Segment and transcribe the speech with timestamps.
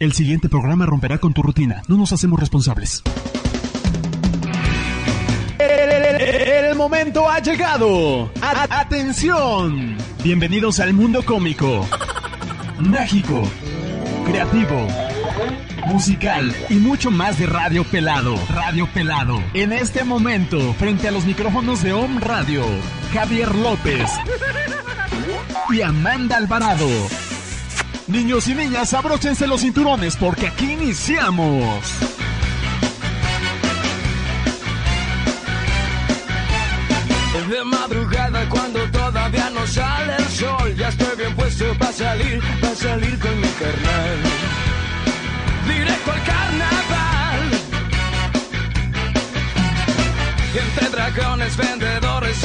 [0.00, 1.82] El siguiente programa romperá con tu rutina.
[1.88, 3.02] No nos hacemos responsables.
[5.58, 8.30] El, momento ha llegado.
[8.40, 9.96] atención.
[10.22, 11.84] Bienvenidos al mundo cómico,
[12.78, 13.42] mágico,
[14.24, 14.86] creativo,
[15.86, 18.36] musical y mucho más de Radio Pelado.
[18.50, 19.42] Radio Pelado.
[19.52, 22.64] En este momento, frente a los micrófonos de Om Radio,
[23.12, 24.08] Javier López
[25.70, 26.86] y Amanda Alvarado.
[28.08, 31.84] Niños y niñas, abróchense los cinturones porque aquí iniciamos.
[37.50, 42.74] De madrugada cuando todavía no sale el sol, ya estoy bien puesto para salir, para
[42.74, 44.18] salir con mi carnal.
[45.66, 47.50] Directo al carnaval.
[50.54, 52.44] Entre dragones, vendedores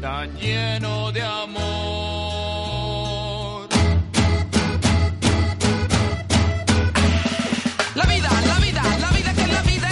[0.00, 1.60] tan lleno de amor.
[7.94, 9.88] La vida, la vida, la vida que la vida.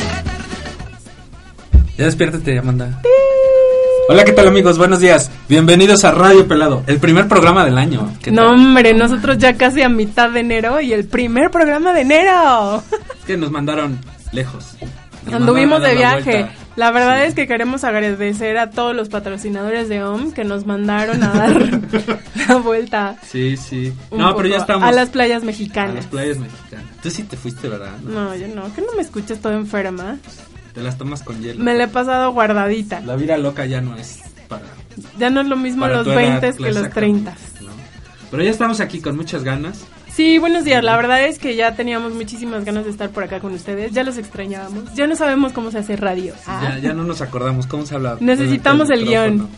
[1.96, 3.00] Ya despiértate, Amanda.
[4.10, 4.78] Hola, ¿qué tal amigos?
[4.78, 5.30] Buenos días.
[5.48, 8.10] Bienvenidos a Radio Pelado, el primer programa del año.
[8.22, 8.54] ¿Qué No, tal?
[8.54, 12.82] hombre, nosotros ya casi a mitad de enero y el primer programa de enero.
[12.90, 13.98] Es que nos mandaron
[14.32, 14.74] lejos.
[15.26, 16.30] Nos Anduvimos mandaron de viaje.
[16.44, 16.67] vuelta.
[16.78, 17.28] La verdad Sí.
[17.28, 21.80] es que queremos agradecer a todos los patrocinadores de OM que nos mandaron a dar
[22.48, 23.16] la vuelta.
[23.28, 23.92] Sí, sí.
[24.12, 24.88] No, pero ya estamos.
[24.88, 25.94] A las playas a mexicanas.
[25.96, 26.86] las playas mexicanas.
[27.02, 27.98] Tú sí te fuiste, ¿verdad?
[28.04, 30.18] No, yo no, que no me escuches todo enferma.
[30.72, 31.62] Te las tomas con hielo.
[31.64, 33.00] Me la he pasado guardadita.
[33.00, 34.62] La vida loca ya no es para.
[35.18, 37.32] Ya no es lo mismo los tu edad, 20 que los 30.
[37.32, 37.70] exactamente, ¿no?
[38.30, 39.80] Pero ya estamos aquí con muchas ganas.
[40.18, 40.82] Sí, buenos días.
[40.82, 43.92] La verdad es que ya teníamos muchísimas ganas de estar por acá con ustedes.
[43.92, 44.92] Ya los extrañábamos.
[44.96, 46.34] Ya no sabemos cómo se hace radio.
[46.44, 46.60] Ah.
[46.74, 48.16] Ya, ya no nos acordamos cómo se habla.
[48.18, 49.48] Necesitamos al el micrófono,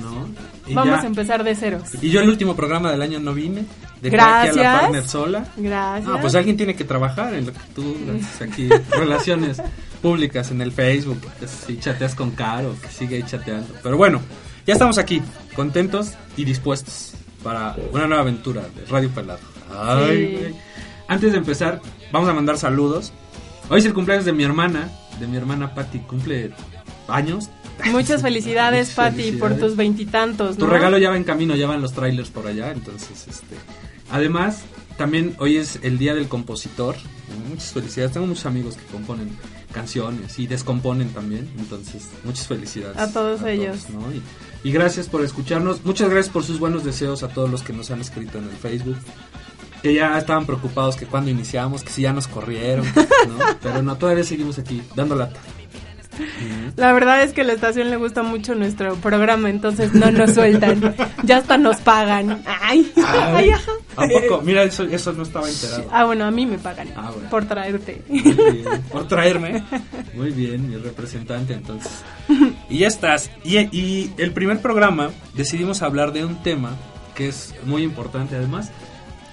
[0.00, 0.28] ¿No?
[0.66, 1.84] Y Vamos ya- a empezar de ceros.
[2.02, 3.64] Y yo el último programa del año no vine.
[4.02, 4.80] Dejé aquí a la Gracias.
[4.82, 5.44] partner sola.
[5.56, 6.10] Gracias.
[6.14, 9.62] Ah, pues alguien tiene que trabajar en lo que tú haces aquí, relaciones
[10.02, 13.74] públicas en el Facebook, que si chateas con Caro, que sigue ahí chateando.
[13.82, 14.20] Pero bueno,
[14.66, 15.22] ya estamos aquí,
[15.56, 19.51] contentos y dispuestos para una nueva aventura de Radio Pelado.
[19.76, 20.36] Ay, Sí.
[20.36, 20.54] güey.
[21.08, 23.12] Antes de empezar, vamos a mandar saludos.
[23.68, 24.90] Hoy es el cumpleaños de mi hermana,
[25.20, 26.52] de mi hermana Patti, cumple
[27.08, 27.48] años.
[27.90, 30.56] Muchas felicidades, Pati, por tus veintitantos.
[30.56, 33.56] Tu regalo ya va en camino, ya van los trailers por allá, entonces, este...
[34.10, 34.62] Además,
[34.98, 36.96] también hoy es el Día del Compositor.
[37.48, 38.12] Muchas felicidades.
[38.12, 39.30] Tengo muchos amigos que componen
[39.72, 42.98] canciones y descomponen también, entonces, muchas felicidades.
[42.98, 43.88] A todos ellos.
[43.88, 44.00] ¿no?
[44.12, 44.22] y,
[44.68, 45.82] y gracias por escucharnos.
[45.86, 48.50] Muchas gracias por sus buenos deseos a todos los que nos han escrito en el
[48.56, 48.98] Facebook.
[49.82, 53.38] Que ya estaban preocupados que cuando iniciamos, que si ya nos corrieron, ¿no?
[53.60, 55.40] Pero no, todavía seguimos aquí, dando lata.
[56.76, 60.34] La verdad es que a la estación le gusta mucho nuestro programa, entonces no nos
[60.34, 60.94] sueltan.
[61.24, 62.42] ya hasta nos pagan.
[62.46, 63.72] Ay, ay, ajá.
[63.96, 64.42] ¿A poco?
[64.42, 65.86] Mira, eso, eso no estaba enterado.
[65.90, 67.30] Ah, bueno, a mí me pagan Ah, bueno.
[67.30, 68.02] por traerte.
[68.08, 68.82] Muy bien.
[68.92, 69.64] Por traerme.
[70.14, 71.90] Muy bien, mi representante entonces.
[72.68, 73.30] Y ya estás.
[73.42, 76.76] Y, y el primer programa decidimos hablar de un tema
[77.14, 78.70] que es muy importante además.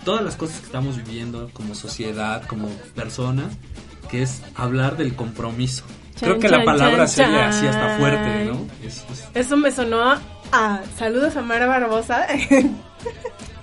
[0.09, 3.45] Todas las cosas que estamos viviendo como sociedad, como personas,
[4.09, 5.83] que es hablar del compromiso.
[6.19, 8.65] Creo Chan, que la palabra chan, sería así hasta fuerte, ¿no?
[8.83, 10.01] Es- es- Eso me sonó
[10.51, 12.25] a saludos a Mara Barbosa.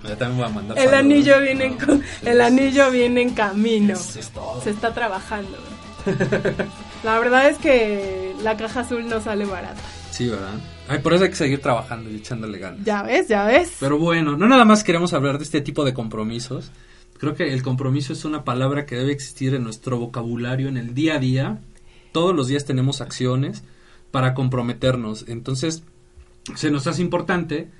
[0.05, 1.01] yo también voy a mandar el saludos.
[1.01, 3.95] anillo viene en, No, co- sí, el anillo viene en camino.
[3.95, 4.61] Eso es todo.
[4.63, 5.59] Se está trabajando.
[7.03, 9.81] La verdad es que la caja azul no sale barata.
[10.13, 10.55] Sí, ¿verdad?
[10.89, 12.85] Ay, por eso hay que seguir trabajando y echándole ganas.
[12.85, 13.77] Ya ves, ya ves.
[13.81, 16.71] Pero bueno, no nada más queremos hablar de este tipo de compromisos.
[17.19, 20.95] Creo que el compromiso es una palabra que debe existir en nuestro vocabulario en el
[20.95, 21.59] día a día.
[22.13, 23.65] Todos los días tenemos acciones
[24.11, 25.25] para comprometernos.
[25.29, 25.83] Entonces,
[26.55, 27.71] se nos hace importante.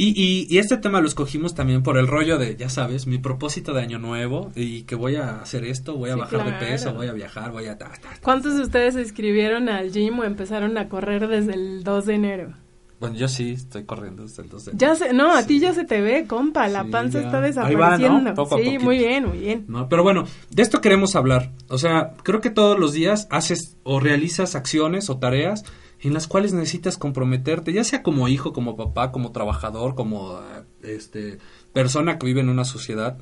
[0.00, 3.18] Y, y, y este tema lo escogimos también por el rollo de, ya sabes, mi
[3.18, 6.52] propósito de año nuevo y que voy a hacer esto, voy a Sí, bajar de
[6.66, 7.76] peso, voy a viajar, voy a...
[7.76, 8.08] ta, ta, ta.
[8.22, 12.14] ¿Cuántos de ustedes se inscribieron al gym o empezaron a correr desde el 2 de
[12.14, 12.54] enero?
[13.00, 15.48] Bueno, yo sí estoy corriendo desde el 2 de Ya se, no, a Sí.
[15.48, 17.26] ti ya se te ve, compa, la Sí, panza ya.
[17.26, 17.96] está Ahí va, ¿no?
[17.98, 18.34] desapareciendo.
[18.34, 19.64] Poco a sí, muy bien, muy bien.
[19.68, 19.88] ¿no?
[19.88, 21.50] Pero bueno, de esto queremos hablar.
[21.68, 25.64] O sea, creo que todos los días haces o realizas acciones o tareas
[26.00, 30.64] en las cuales necesitas comprometerte, ya sea como hijo, como papá, como trabajador, como eh,
[30.96, 31.38] este
[31.72, 33.18] persona que vive en una sociedad.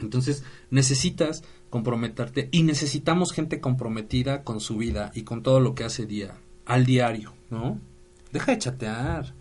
[0.00, 5.84] Entonces, necesitas comprometerte y necesitamos gente comprometida con su vida y con todo lo que
[5.84, 6.34] hace día
[6.66, 7.78] al diario, ¿no?
[8.32, 9.34] Deja de chatear.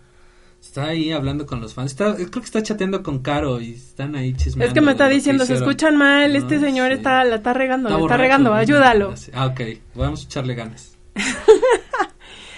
[0.61, 1.91] Está ahí hablando con los fans.
[1.91, 4.67] Está, creo que está chateando con Caro y están ahí chismeando.
[4.67, 6.97] Es que me está diciendo, se escuchan mal, No, este señor sí.
[6.97, 8.55] está, la está regando, la está borracho, regando, ¿no?
[8.55, 9.13] ayúdalo.
[9.33, 9.61] Ah, ok.
[9.95, 10.97] Vamos a echarle ganas.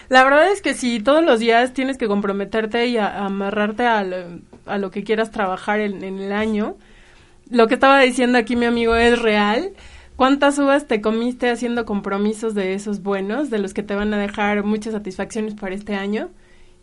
[0.09, 4.03] La verdad es que si todos los días tienes que comprometerte y a- amarrarte a
[4.77, 6.75] lo, que quieras trabajar en, en el año,
[7.49, 9.71] lo que estaba diciendo aquí mi amigo es real.
[10.15, 14.17] ¿Cuántas uvas te comiste haciendo compromisos de esos buenos, de los que te van a
[14.17, 16.29] dejar muchas satisfacciones para este año?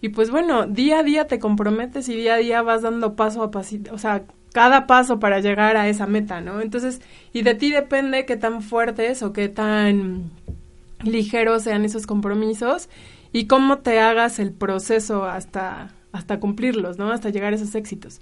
[0.03, 3.43] Y pues bueno, día a día te comprometes y día a día vas dando paso
[3.43, 6.61] a pasito, o sea, cada paso para llegar a esa meta, ¿no?
[6.61, 7.01] Entonces,
[7.33, 10.31] y de ti depende qué tan fuertes o qué tan
[11.03, 12.89] ligeros sean esos compromisos
[13.33, 17.11] y cómo te hagas el proceso hasta, hasta cumplirlos, ¿no?
[17.13, 18.21] Hasta llegar a esos éxitos.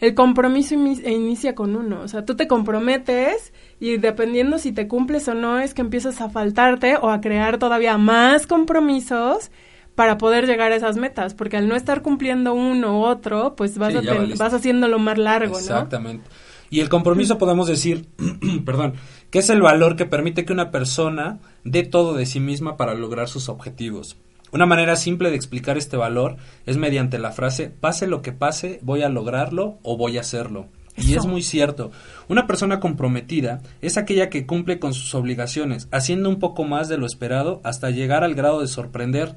[0.00, 5.28] El compromiso inicia con uno, o sea, tú te comprometes y dependiendo si te cumples
[5.28, 9.50] o no es que empiezas a faltarte o a crear todavía más compromisos
[9.94, 13.76] para poder llegar a esas metas, porque al no estar cumpliendo uno u otro, pues
[13.76, 15.58] vas, Sí, a ten- vas haciéndolo más largo, ¿no?
[15.60, 16.30] Exactamente.
[16.70, 18.06] Y el compromiso podemos decir,
[18.64, 18.94] perdón,
[19.30, 22.94] que es el valor que permite que una persona dé todo de sí misma para
[22.94, 24.16] lograr sus objetivos.
[24.52, 26.36] Una manera simple de explicar este valor
[26.66, 30.68] es mediante la frase, pase lo que pase, voy a lograrlo o voy a hacerlo.
[30.96, 31.92] Y es muy cierto.
[32.28, 36.98] Una persona comprometida es aquella que cumple con sus obligaciones, haciendo un poco más de
[36.98, 39.34] lo esperado hasta llegar al grado de sorprender,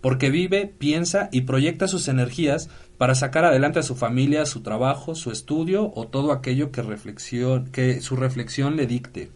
[0.00, 2.68] porque vive, piensa y proyecta sus energías
[2.98, 7.66] para sacar adelante a su familia, su trabajo, su estudio o todo aquello que reflexión,
[7.70, 9.30] que su reflexión le dicte.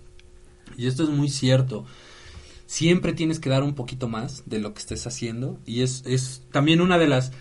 [0.76, 1.84] Y esto es muy cierto.
[2.66, 6.42] Siempre tienes que dar un poquito más de lo que estés haciendo y es, es
[6.52, 7.32] también una de las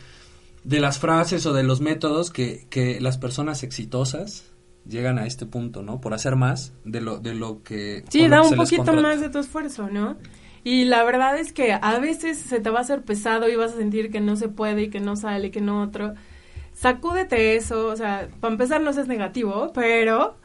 [0.63, 4.43] de las frases o de los métodos que, que las personas exitosas
[4.85, 6.01] llegan a este punto, ¿no?
[6.01, 9.39] Por hacer más de lo de lo que Sí, da un poquito más de tu
[9.39, 10.17] esfuerzo, ¿no?
[10.63, 13.73] Y la verdad es que a veces se te va a hacer pesado y vas
[13.73, 16.13] a sentir que no se puede y que no sale y que no otro.
[16.73, 20.37] Sacúdete eso, o sea, para empezar no seas negativo, pero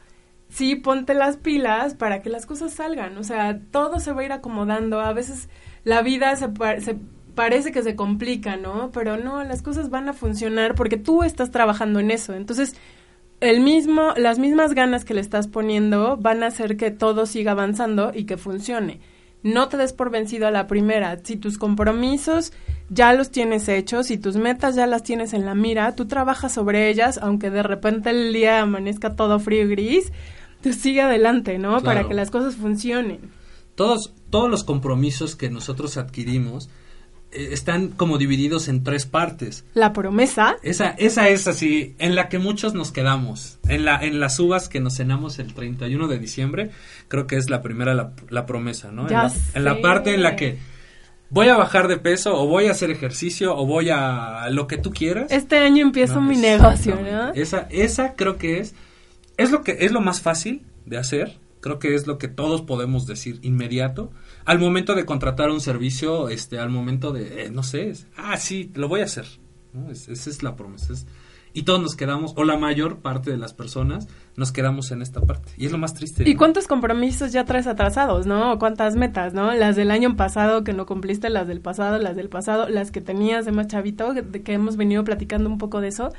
[0.49, 4.25] sí ponte las pilas para que las cosas salgan, o sea, todo se va a
[4.25, 5.49] ir acomodando, a veces
[5.83, 6.97] la vida se, pa- se
[7.35, 8.91] parece que se complica, ¿no?
[8.91, 12.75] Pero no, las cosas van a funcionar porque tú estás trabajando en eso, entonces
[13.41, 17.51] el mismo, las mismas ganas que le estás poniendo van a hacer que todo siga
[17.51, 19.01] avanzando y que funcione.
[19.45, 21.19] No te des por vencido a la primera.
[21.23, 22.51] Si tus compromisos
[22.89, 26.51] ya los tienes hechos, si tus metas ya las tienes en la mira, tú trabajas
[26.51, 30.11] sobre ellas, aunque de repente el día amanezca todo frío y gris,
[30.63, 31.79] tú sigue adelante, ¿no?
[31.81, 33.19] Para que las cosas funcionen.
[33.75, 36.71] Todos, todos los compromisos que nosotros adquirimos
[37.35, 39.65] están como divididos en tres partes.
[39.73, 43.59] La promesa, Esa, esa es así, en la que muchos nos quedamos.
[43.67, 46.71] En, la, en las uvas que nos cenamos el 31 de diciembre,
[47.07, 49.07] creo que es la primera la, la promesa, ¿no?
[49.07, 49.79] Ya en, la, en la sé.
[49.81, 50.57] parte en la que
[51.29, 54.77] voy a bajar de peso, o voy a hacer ejercicio, o voy a lo que
[54.77, 55.31] tú quieras.
[55.31, 56.99] este año empiezo No, mi negocio.
[57.01, 57.33] ¿no?
[57.33, 58.73] Esa, esa creo que es,
[59.37, 61.37] es lo que es lo más fácil de hacer.
[61.61, 64.11] Creo que es lo que todos podemos decir inmediato.
[64.45, 68.37] Al momento de contratar un servicio, este, al momento de, eh, no sé, es, ah,
[68.37, 69.25] sí, lo voy a hacer.
[69.73, 69.91] ¿no?
[69.91, 70.93] Es- esa es la promesa.
[70.93, 71.05] es-
[71.57, 75.21] y todos nos quedamos, o la mayor parte de las personas, nos quedamos en esta
[75.21, 75.51] parte.
[75.57, 76.29] Y es lo más triste.
[76.29, 76.37] ¿Y ¿no?
[76.37, 78.51] cuántos compromisos ya traes atrasados, no?
[78.53, 79.53] ¿O ¿Cuántas metas, no?
[79.53, 82.99] Las del año pasado que no cumpliste, las del pasado, las del pasado, las que
[82.99, 86.11] tenías de más chavito, que- que hemos venido platicando un poco de eso.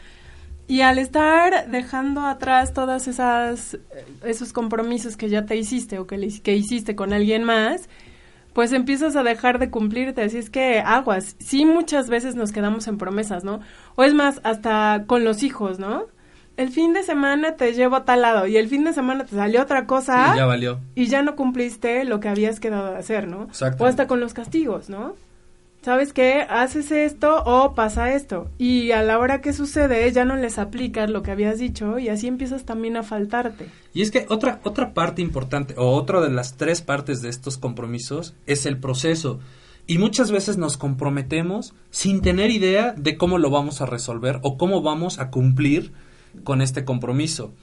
[0.69, 3.81] Y al estar dejando atrás todas esas eh,
[4.25, 7.91] esos compromisos que ya te hiciste o que, le- que hiciste con alguien más,
[8.57, 10.23] pues empiezas a dejar de cumplirte.
[10.23, 11.37] Así es que aguas.
[11.39, 13.61] Sí, muchas veces nos quedamos en promesas, ¿no?
[13.97, 16.05] O es más, hasta con los hijos, ¿no?
[16.57, 19.37] El fin de semana te llevo a tal lado y el fin de semana te
[19.37, 20.81] salió otra cosa Sí, ya valió.
[20.95, 23.43] y ya no cumpliste lo que habías quedado de hacer, ¿no?
[23.43, 23.85] Exacto.
[23.85, 25.17] O hasta con los castigos, ¿no?
[25.87, 26.45] ¿Sabes qué?
[26.51, 28.51] Haces esto o pasa esto.
[28.59, 32.09] Y a la hora que sucede ya no les aplicas lo que habías dicho y
[32.09, 33.69] así empiezas también a faltarte.
[33.95, 37.57] Y es que otra, otra parte importante, o otra de las tres partes de estos
[37.57, 39.39] compromisos, es el proceso.
[39.87, 44.59] Y muchas veces nos comprometemos sin tener idea de cómo lo vamos a resolver o
[44.59, 45.93] cómo vamos a cumplir
[46.43, 47.55] con este compromiso.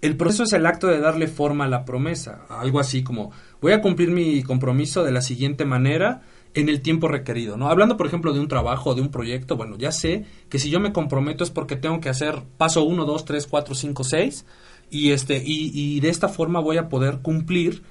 [0.00, 3.72] El proceso es el acto de darle forma a la promesa, algo así como voy
[3.72, 6.22] a cumplir mi compromiso de la siguiente manera
[6.56, 7.68] en el tiempo requerido, ¿no?
[7.68, 10.80] Hablando, por ejemplo, de un trabajo de un proyecto, bueno, ya sé que si yo
[10.80, 14.46] me comprometo es porque tengo que hacer paso 1, 2, 3, 4, 5, 6
[14.90, 17.82] y, este, y, y de esta forma voy a poder cumplir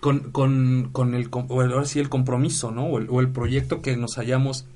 [0.00, 2.86] con, con, con el, o el, ahora sí, el compromiso, ¿no?
[2.86, 4.66] O el, o el proyecto que nos hayamos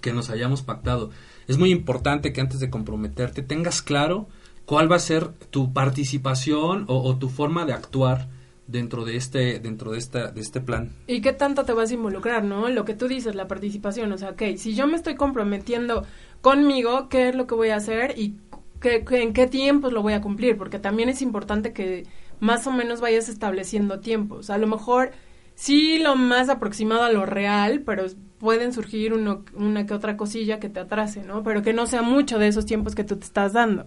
[0.00, 1.10] que nos hayamos pactado.
[1.46, 4.28] Es muy importante que antes de comprometerte tengas claro
[4.64, 8.28] cuál va a ser tu participación o tu forma de actuar
[8.70, 11.94] dentro de este dentro de esta de este plan ¿Y qué tanto te vas a
[11.94, 12.68] involucrar, no?
[12.68, 16.04] Lo que tú dices, la participación, o sea, ok, si yo me estoy comprometiendo
[16.40, 18.36] conmigo, ¿qué es lo que voy a hacer y
[18.80, 20.56] qué, en qué tiempos lo voy a cumplir?
[20.56, 22.06] Porque también es importante que
[22.40, 24.50] más o menos vayas estableciendo tiempos.
[24.50, 25.10] A lo mejor
[25.54, 28.04] sí lo más aproximado a lo real, pero
[28.38, 31.42] pueden surgir uno- una que otra cosilla que te atrase, ¿no?
[31.42, 33.84] Pero que no sea mucho de esos tiempos que tú te estás dando.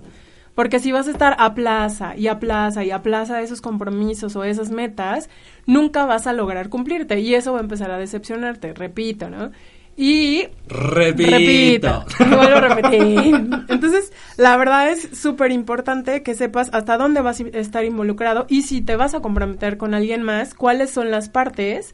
[0.55, 4.35] Porque si vas a estar a plaza y a plaza y a plaza esos compromisos
[4.35, 5.29] o esas metas,
[5.65, 9.51] nunca vas a lograr cumplirte y eso va a empezar a decepcionarte, repito, ¿no?
[9.95, 13.35] Y repito, vuelvo a repetir.
[13.67, 18.63] Entonces, la verdad es súper importante que sepas hasta dónde vas a estar involucrado y
[18.63, 21.93] si te vas a comprometer con alguien más, cuáles son las partes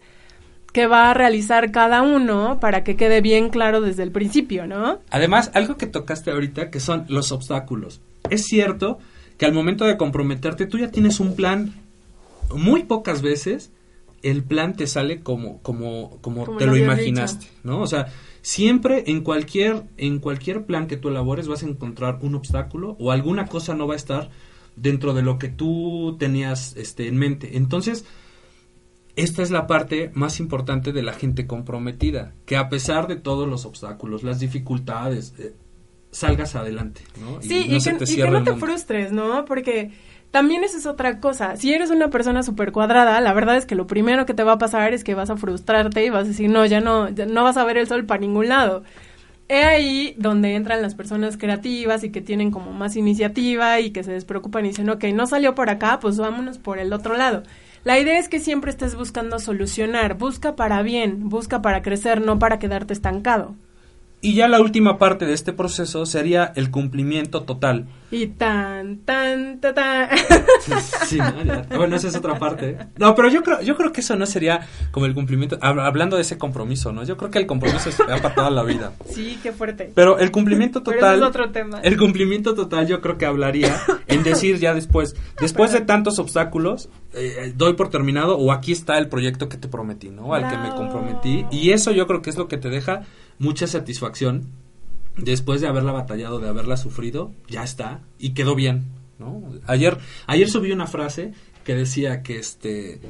[0.72, 5.00] que va a realizar cada uno para que quede bien claro desde el principio, ¿no?
[5.10, 8.02] Además, algo que tocaste ahorita que son los obstáculos.
[8.30, 9.00] Es cierto
[9.38, 11.74] que al momento de comprometerte tú ya tienes un plan.
[12.54, 13.72] Muy pocas veces
[14.22, 17.54] el plan te sale como como como, Como te lo imaginaste, dicho.
[17.64, 17.82] ¿no?
[17.82, 18.08] O sea,
[18.42, 23.12] siempre en cualquier en cualquier plan que tú elabores vas a encontrar un obstáculo o
[23.12, 24.30] alguna cosa no va a estar
[24.76, 27.58] dentro de lo que tú tenías este en mente.
[27.58, 28.06] Entonces,
[29.24, 33.48] esta es la parte más importante de la gente comprometida, que a pesar de todos
[33.48, 35.54] los obstáculos, las dificultades, eh,
[36.12, 37.42] salgas adelante, ¿no?
[37.42, 39.46] Sí, y, no se que, te y que cierre no te frustres, ¿no?
[39.46, 39.92] Porque
[40.32, 41.56] también eso es otra cosa.
[41.56, 44.54] Si eres una persona súper cuadrada, la verdad es que lo primero que te va
[44.54, 47.26] a pasar es que vas a frustrarte y vas a decir, no, ya no, ya
[47.26, 48.84] no vas a ver el sol para ningún lado.
[49.48, 54.04] He ahí donde entran las personas creativas y que tienen como más iniciativa y que
[54.04, 57.44] se despreocupan y dicen, ok, no salió por acá, pues vámonos por el otro lado.
[57.84, 62.38] La idea es que siempre estés buscando solucionar, busca para bien, busca para crecer, no
[62.38, 63.56] para quedarte estancado.
[64.22, 67.88] Y ya la última parte de este proceso sería el cumplimiento total.
[68.12, 70.10] Y tan, tan, tan, tan.
[71.06, 71.42] Sí, ¿no?
[71.44, 71.66] Ya.
[71.78, 72.78] Bueno, esa es otra parte.
[72.98, 76.18] No, pero yo creo, yo creo que eso no sería como el cumplimiento, hab- hablando
[76.18, 77.04] de ese compromiso, ¿no?
[77.06, 78.92] Yo creo que el compromiso se da para toda la vida.
[79.10, 79.92] Sí, qué fuerte.
[79.96, 81.20] Pero el cumplimiento Pero total.
[81.20, 81.80] es otro tema.
[81.82, 86.90] El cumplimiento total yo creo que hablaría en decir ya después, después de tantos obstáculos,
[87.14, 90.34] eh, doy por terminado o aquí está el proyecto que te prometí, ¿no?
[90.34, 91.46] Al que me comprometí.
[91.52, 93.04] Y eso yo creo que es lo que te deja
[93.40, 94.52] mucha satisfacción
[95.18, 98.86] después de haberla batallado, de haberla sufrido, ya está y quedó bien,
[99.18, 99.42] ¿no?
[99.66, 103.02] Ayer, ayer subí una frase que decía que este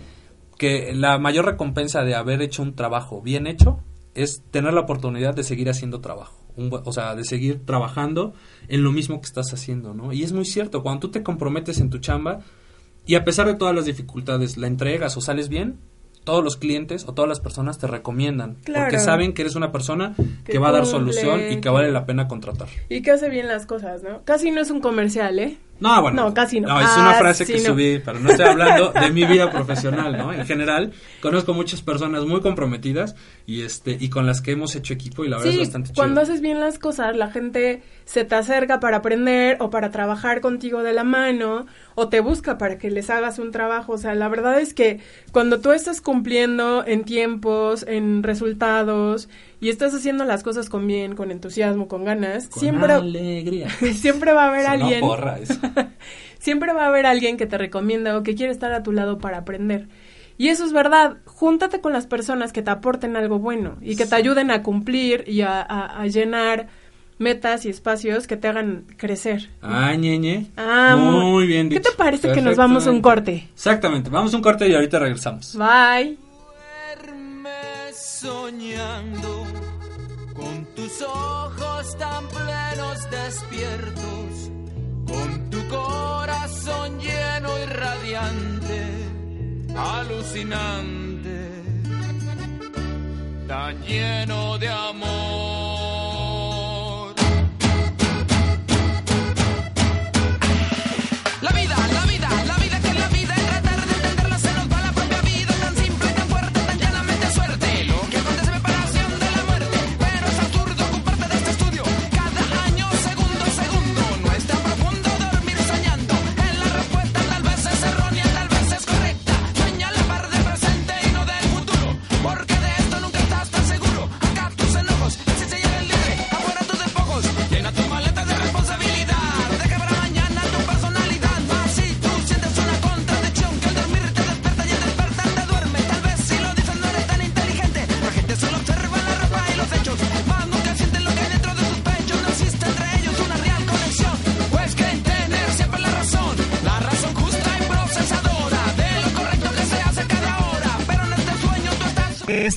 [0.58, 3.80] que la mayor recompensa de haber hecho un trabajo bien hecho
[4.14, 6.36] es tener la oportunidad de seguir haciendo trabajo.
[6.58, 8.34] Un o sea, de seguir trabajando
[8.68, 10.12] en lo mismo que estás haciendo, ¿no?
[10.12, 12.40] Y es muy cierto, cuando tú te comprometes en tu chamba
[13.06, 15.80] y a pesar de todas las dificultades la entregas o sales bien,
[16.30, 18.86] todos los clientes o todas las personas te recomiendan Claro.
[18.86, 20.14] porque saben que eres una persona
[20.46, 22.68] que, Que va a dar solución y que vale la pena contratar.
[22.88, 24.22] Y que hace bien las cosas, ¿no?
[24.26, 25.58] Casi no es un comercial, ¿eh?
[25.80, 26.24] No, bueno.
[26.26, 26.68] No, casi no.
[26.80, 27.66] es Ah, una frase sí, que no.
[27.70, 30.34] subí, pero no estoy hablando de mi vida profesional, ¿no?
[30.34, 33.16] En general, conozco muchas personas muy comprometidas
[33.48, 35.92] y este y con las que hemos hecho equipo y la verdad Sí, es bastante
[35.96, 36.34] cuando chido.
[36.34, 40.84] haces bien las cosas, la gente se te acerca para aprender o para trabajar contigo
[40.84, 41.66] de la mano
[42.00, 43.94] o te busca para que les hagas un trabajo.
[43.94, 45.00] O sea, la verdad es que
[45.32, 49.30] cuando tú estás cumpliendo en tiempos, en resultados
[49.60, 53.70] y estás haciendo las cosas con bien, con entusiasmo, con ganas, Con siempre, alegría.
[53.94, 55.02] siempre va a haber Sonó alguien.
[55.02, 55.56] porra eso.
[56.40, 59.18] Siempre va a haber alguien que te recomienda o que quiere estar a tu lado
[59.18, 59.90] para aprender.
[60.38, 61.18] Y eso es verdad.
[61.26, 65.26] Júntate con las personas que te aporten algo bueno y que te ayuden a cumplir
[65.28, 66.68] y a, a- a llenar
[67.20, 69.50] metas y espacios que te hagan crecer.
[69.62, 70.48] Ah, ñeñe.
[70.58, 71.92] Ah, muy bien ¿Qué dicho.
[71.92, 73.48] te parece que nos vamos a un corte?
[73.54, 75.56] Exactamente, vamos a un corte y ahorita regresamos.
[75.56, 76.18] Bye.
[76.98, 77.52] Duerme
[77.94, 79.46] soñando
[80.34, 84.52] con tus ojos tan plenos despiertos,
[85.08, 88.82] con tu corazón lleno y radiante,
[89.76, 91.50] alucinante,
[93.48, 95.79] tan lleno de amor.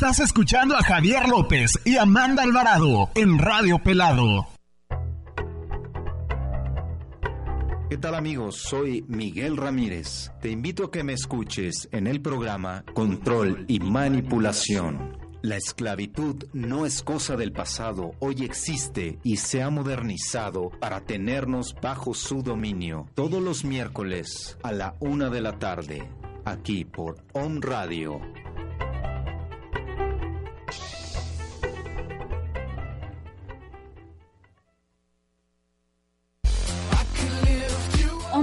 [0.02, 4.49] Estás escuchando a Javier López y Amanda Alvarado en Radio Pelado.
[7.88, 8.56] ¿Qué tal amigos?
[8.56, 10.32] Soy Miguel Ramírez.
[10.40, 15.18] Te invito a que me escuches en el programa Control y Manipulación.
[15.40, 21.76] La esclavitud no es cosa del pasado, hoy existe y se ha modernizado para tenernos
[21.80, 23.06] bajo su dominio.
[23.14, 26.11] Todos los miércoles a la una de la tarde,
[26.44, 28.21] aquí por On Radio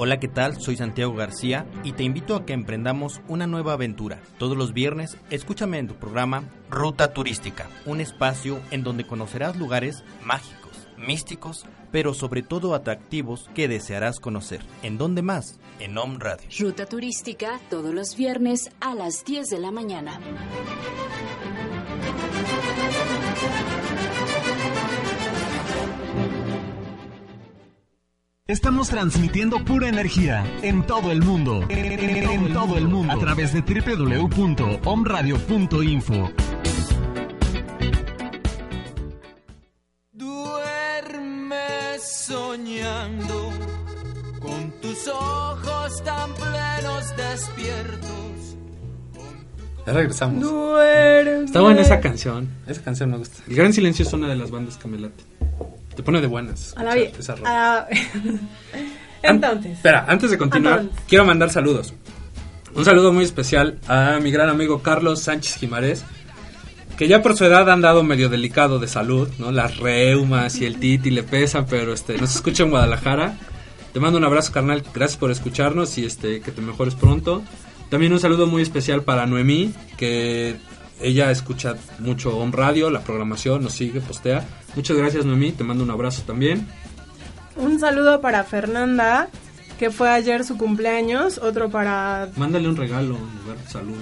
[0.00, 0.60] Hola, ¿qué tal?
[0.60, 4.20] Soy Santiago García y te invito a que emprendamos una nueva aventura.
[4.38, 10.04] Todos los viernes, escúchame en tu programa Ruta Turística, un espacio en donde conocerás lugares
[10.22, 14.60] mágicos, místicos, pero sobre todo atractivos que desearás conocer.
[14.84, 15.58] ¿En dónde más?
[15.80, 16.48] En Home Radio.
[16.60, 20.20] Ruta Turística, todos los viernes a las 10 de la mañana.
[28.50, 31.66] Estamos transmitiendo pura energía en todo el mundo.
[31.68, 33.12] En, todo el mundo.
[33.12, 36.30] A través de www.omradio.info.
[40.12, 43.52] Duerme soñando
[44.40, 48.56] con tus ojos tan plenos despiertos.
[49.86, 50.40] Ya regresamos.
[50.40, 51.44] Duerme.
[51.44, 52.48] Está buena esa canción.
[52.66, 53.42] Esa canción me gusta.
[53.46, 55.22] El Gran Silencio es una de las bandas que me late.
[55.98, 56.74] Te pone de buenas.
[56.76, 57.78] A la esa rola.
[57.80, 57.88] a-
[59.24, 59.72] Entonces.
[59.72, 61.04] Espera, antes de continuar, Entonces.
[61.08, 61.92] quiero mandar saludos.
[62.72, 66.04] Un saludo muy especial a mi gran amigo Carlos Sánchez Jimarés,
[66.96, 69.50] que ya por su edad ha andado medio delicado de salud, ¿no?
[69.50, 73.36] Las reumas y el titi le pesan, pero este nos escucha en Guadalajara.
[73.92, 74.84] Te mando un abrazo, carnal.
[74.94, 77.42] Gracias por escucharnos y este que te mejores pronto.
[77.90, 80.54] También un saludo muy especial para Noemí, que
[81.00, 84.44] ella escucha mucho Home Radio, la programación, nos sigue, postea.
[84.74, 85.52] Muchas gracias, Noemí.
[85.52, 86.66] Te mando un abrazo también.
[87.56, 89.28] Un saludo para Fernanda,
[89.78, 91.38] que fue ayer su cumpleaños.
[91.38, 92.28] Otro para.
[92.36, 93.98] Mándale un regalo en lugar de saludo.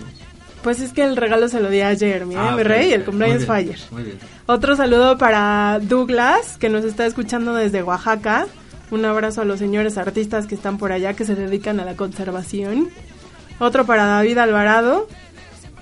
[0.62, 2.92] Pues es que el regalo se lo di ayer, mi, Ah, mi rey.
[2.92, 3.78] El cumpleaños fue ayer.
[3.92, 4.18] Muy bien.
[4.46, 8.46] Otro saludo para Douglas, que nos está escuchando desde Oaxaca.
[8.90, 11.94] Un abrazo a los señores artistas que están por allá, que se dedican a la
[11.94, 12.88] conservación.
[13.58, 15.08] Otro para David Alvarado.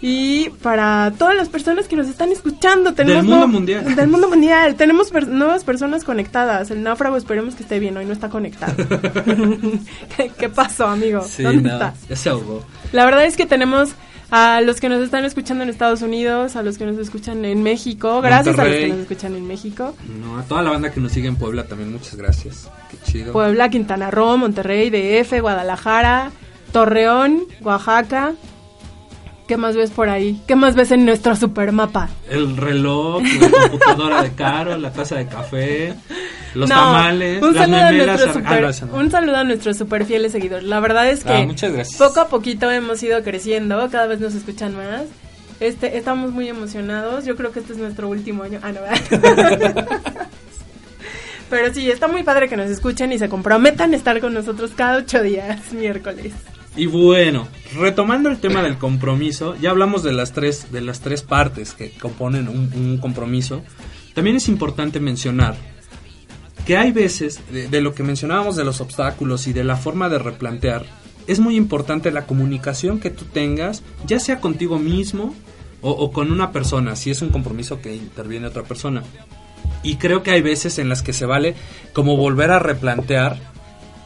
[0.07, 2.93] Y para todas las personas que nos están escuchando.
[2.93, 3.97] Tenemos Del mundo mundial.
[3.97, 4.75] Del mundo mundial.
[4.75, 6.71] Tenemos per- nuevas personas conectadas.
[6.71, 7.97] El náufrago esperemos que esté bien.
[7.97, 8.75] Hoy no está conectado.
[10.17, 11.23] ¿Qué, qué pasó, amigo?
[11.23, 11.95] Sí, ¿Dónde no, estás?
[12.07, 12.63] ya se ahogó.
[12.93, 13.93] La verdad es que tenemos
[14.31, 17.63] a los que nos están escuchando en Estados Unidos, a los que nos escuchan en
[17.63, 21.01] México, gracias a los que nos escuchan en México, No, a toda la banda que
[21.01, 22.69] nos sigue en Puebla también, muchas gracias.
[22.91, 23.33] Qué chido.
[23.33, 26.31] Puebla, Quintana Roo, Monterrey, DF, Guadalajara,
[26.73, 28.33] Torreón, Oaxaca.
[29.47, 30.41] ¿Qué más ves por ahí?
[30.47, 32.09] ¿Qué más ves en nuestro supermapa?
[32.31, 35.95] El reloj, la computadora de Caro, la taza de café,
[36.55, 38.23] los No, tamales, un las saludo, a memelas.
[38.23, 38.95] ah, super, no, esa no.
[38.97, 40.65] un saludo a nuestros super fieles seguidores.
[40.67, 41.97] La verdad es que Ah, gracias.
[41.99, 45.03] poco a poquito hemos ido creciendo, cada vez nos escuchan más.
[45.61, 47.25] Este, estamos muy emocionados.
[47.27, 48.59] Yo creo que este es nuestro último año.
[48.63, 49.89] Ah, no, ¿verdad?
[51.51, 54.73] Pero sí, está muy padre que nos escuchen y se comprometan a estar con nosotros
[54.75, 56.33] cada ocho días, miércoles.
[56.77, 61.23] Y bueno, retomando el tema del compromiso, ya hablamos de las tres, de las tres
[61.23, 63.63] partes que componen un, compromiso.
[64.13, 65.57] También es importante mencionar
[66.67, 70.19] que hay veces, de, lo que mencionábamos de los obstáculos y de la forma de
[70.19, 70.85] replantear,
[71.27, 75.35] es muy importante la comunicación que tú tengas, ya sea contigo mismo
[75.87, 79.03] o con una persona, si es un compromiso que interviene otra persona.
[79.83, 81.55] Y creo que hay veces en las que se vale
[81.93, 83.54] como volver a replantear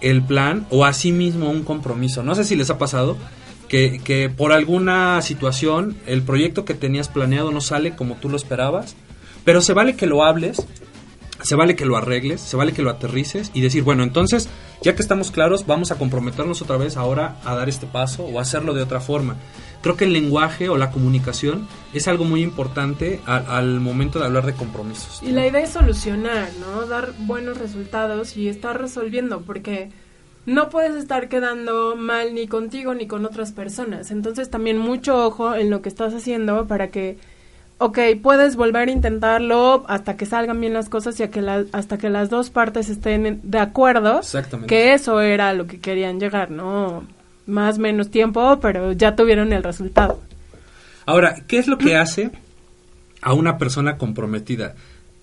[0.01, 2.23] el plan o asimismo un compromiso.
[2.23, 3.17] No sé si les ha pasado
[3.69, 8.37] que, que por alguna situación el proyecto que tenías planeado no sale como tú lo
[8.37, 8.97] esperabas,
[9.45, 10.67] pero se vale que lo hables,
[11.43, 14.49] se vale que lo arregles, se vale que lo aterrices y decir, bueno, entonces,
[14.83, 18.39] ya que estamos claros, vamos a comprometernos otra vez ahora a dar este paso o
[18.39, 19.37] a hacerlo de otra forma.
[19.83, 24.25] Creo que el lenguaje o la comunicación es algo muy importante al, al momento de
[24.27, 25.23] hablar de compromisos.
[25.23, 26.87] Y la idea es solucionar, ¿no?
[26.87, 29.91] Dar buenos resultados y estar resolviendo, porque
[30.47, 34.11] no puedes estar quedando mal ni contigo ni con otras personas.
[34.11, 37.19] Entonces también mucho ojo en lo que estás haciendo para que
[37.81, 41.65] ok, puedes volver a intentarlo hasta que salgan bien las cosas y a que la-
[41.71, 44.67] hasta que las dos partes estén de acuerdo Exactamente.
[44.75, 47.05] que eso era lo que querían llegar, ¿no?
[47.49, 50.21] Más menos tiempo, pero ya tuvieron el resultado.
[51.07, 52.31] Ahora, ¿qué es lo que hace
[53.23, 54.75] a una persona comprometida?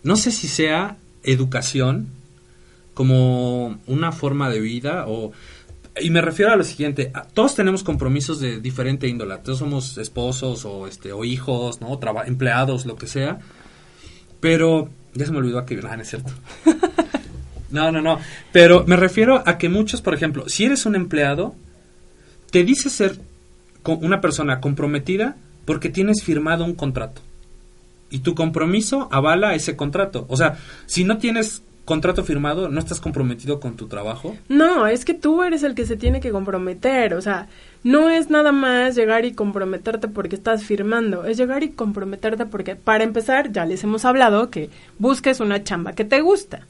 [0.03, 2.07] No sé si sea educación
[2.93, 5.31] como una forma de vida o...
[6.01, 9.97] Y me refiero a lo siguiente, a- todos tenemos compromisos de diferente índole, todos somos
[9.97, 11.97] esposos o este o hijos, ¿no?
[11.99, 13.39] Traba- empleados, lo que sea.
[14.41, 16.33] Pero ya se me olvidó que no, no es cierto.
[17.71, 18.19] No, no, no.
[18.53, 21.55] Pero me refiero a que muchos, por ejemplo, si eres un empleado,
[22.55, 23.19] te dice ser
[23.83, 27.21] una persona comprometida porque tienes firmado un contrato.
[28.09, 30.25] Y tu compromiso avala ese contrato.
[30.29, 34.37] O sea, si no tienes contrato firmado, no estás comprometido con tu trabajo.
[34.47, 37.49] No, es que tú eres el que se tiene que comprometer, o sea,
[37.83, 42.77] no es nada más llegar y comprometerte porque estás firmando, es llegar y comprometerte porque,
[42.77, 46.65] para empezar, ya les hemos hablado que busques una chamba que te gusta.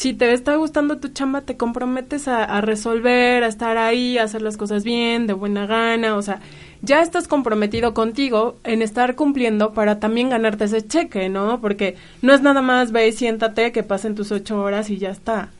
[0.00, 4.22] Si te está gustando tu chamba, te comprometes a, a resolver, a estar ahí, a
[4.22, 6.40] hacer las cosas bien, de buena gana, o sea,
[6.80, 11.60] ya estás comprometido contigo en estar cumpliendo para también ganarte ese cheque, ¿no?
[11.60, 15.10] Porque no es nada más ve y siéntate, que pasen tus ocho horas y ya
[15.10, 15.50] está.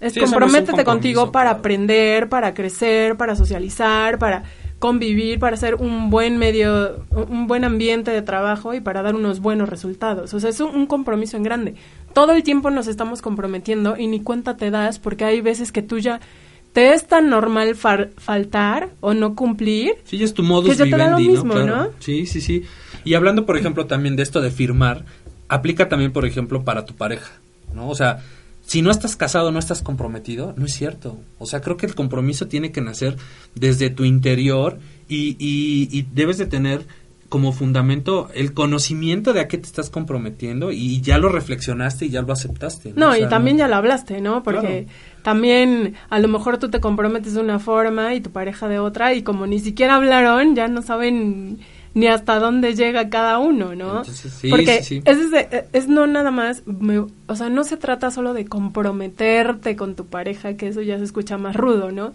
[0.00, 1.58] Es Sí, eso no es un comprométete contigo para claro.
[1.58, 4.44] aprender, para crecer, para socializar, para
[4.82, 9.38] convivir, para hacer un buen medio, un buen ambiente de trabajo y para dar unos
[9.38, 10.34] buenos resultados.
[10.34, 11.74] O sea, es un, un compromiso en grande.
[12.14, 15.82] Todo el tiempo nos estamos comprometiendo y ni cuenta te das porque hay veces que
[15.82, 16.20] tú ya
[16.72, 19.94] te es tan normal far- faltar o no cumplir.
[20.04, 21.76] Sí, ya es tu modus Que ya te da lo mismo, Claro.
[21.76, 21.88] ¿no?
[22.00, 22.62] Sí, sí, sí.
[23.04, 25.04] Y hablando, por ejemplo, también de esto de firmar,
[25.48, 27.30] aplica también, por ejemplo, para tu pareja,
[27.74, 27.88] ¿no?
[27.90, 28.22] O sea,
[28.64, 31.18] si no estás casado, no estás comprometido, no es cierto.
[31.38, 33.16] O sea, creo que el compromiso tiene que nacer
[33.54, 36.86] desde tu interior y, y, y debes de tener
[37.32, 42.10] como fundamento el conocimiento de a qué te estás comprometiendo y ya lo reflexionaste y
[42.10, 42.92] ya lo aceptaste.
[42.94, 44.42] No, O sea, y también ya lo hablaste, ¿no?
[44.42, 45.22] Porque Claro.
[45.22, 49.14] también a lo mejor tú te comprometes de una forma y tu pareja de otra
[49.14, 51.60] y como ni siquiera hablaron, ya no saben
[51.94, 54.00] ni hasta dónde llega cada uno, ¿no?
[54.00, 55.02] Entonces, sí, Porque sí, sí.
[55.06, 55.18] Es,
[55.72, 60.04] es no nada más, me- o sea, no se trata solo de comprometerte con tu
[60.04, 62.12] pareja, que eso ya se escucha más rudo, ¿no?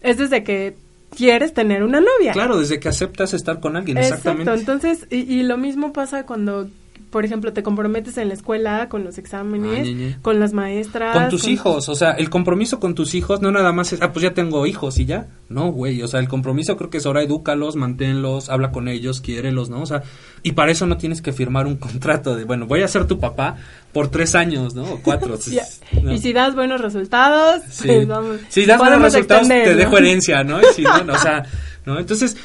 [0.00, 0.76] Es desde que
[1.16, 2.32] quieres tener una novia.
[2.32, 4.50] Claro, desde que aceptas estar con alguien, exactamente.
[4.50, 6.68] Exacto, entonces, y, y lo mismo pasa cuando,
[7.10, 11.14] por ejemplo, te comprometes en la escuela con los exámenes, Ah, con las maestras.
[11.16, 14.12] Con tus hijos, o sea, el compromiso con tus hijos no nada más es, ah,
[14.12, 15.28] pues ya tengo hijos y ya.
[15.48, 19.20] No, güey, o sea, el compromiso creo que es ahora edúcalos, manténlos, habla con ellos,
[19.20, 19.82] quiérelos, ¿no?
[19.82, 20.02] O sea,
[20.42, 23.18] y para eso no tienes que firmar un contrato de, bueno, voy a ser tu
[23.20, 23.56] papá
[23.92, 24.82] por tres años, ¿no?
[24.84, 25.38] O cuatro.
[26.10, 27.86] Y si das buenos resultados, Sí.
[27.86, 28.38] pues vamos.
[28.48, 30.60] Si das buenos resultados, te dejo herencia, ¿no?
[30.60, 31.44] Y si no, no, o sea,
[31.86, 31.98] ¿no?
[31.98, 32.36] Entonces,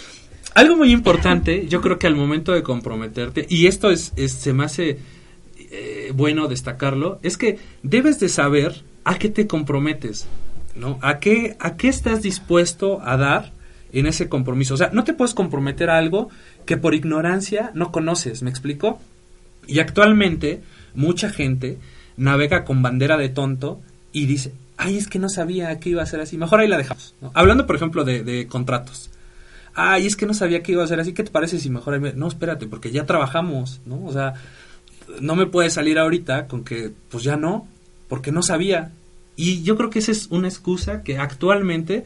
[0.56, 4.54] algo muy importante, yo creo que al momento de comprometerte, y esto es, es- se
[4.54, 5.00] me hace
[5.74, 10.28] eh, bueno destacarlo, es que debes de saber a qué te comprometes,
[10.76, 11.00] ¿no?
[11.02, 13.54] A qué, a qué estás dispuesto a dar
[13.94, 14.74] en ese compromiso.
[14.74, 16.30] O sea, no te puedes comprometer a algo
[16.66, 19.00] que por ignorancia no conoces, ¿me explico?
[19.68, 20.62] Y actualmente
[20.94, 21.78] mucha gente
[22.18, 26.06] navega con bandera de tonto y dice, ay, es que no sabía que iba a
[26.06, 27.16] ser así, mejor ahí la dejamos.
[27.34, 29.10] Hablando, por ejemplo, de contratos.
[29.74, 31.94] Ay, es que no sabía que iba a ser así, ¿qué te parece si mejor
[31.94, 34.04] ahí me-?" No, espérate, porque ya trabajamos, ¿no?
[34.06, 34.34] O sea,
[35.20, 37.68] no me puede salir ahorita con que, pues ya no,
[38.08, 38.92] porque no sabía.
[39.36, 42.06] Y yo creo que esa es una excusa que actualmente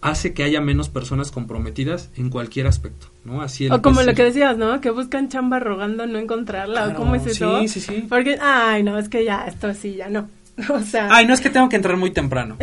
[0.00, 3.40] hace que haya menos personas comprometidas en cualquier aspecto, ¿no?
[3.40, 4.80] Así el O como lo que decías, ¿no?
[4.80, 6.82] Que buscan chamba rogando no encontrarla.
[6.82, 7.60] Claro, ¿O cómo es eso?
[7.60, 8.06] sí, sí, sí.
[8.08, 10.28] Porque, ay, no, es que ya, esto sí, ya no.
[10.68, 12.56] O sea, Ay, no es que tengo que entrar muy temprano.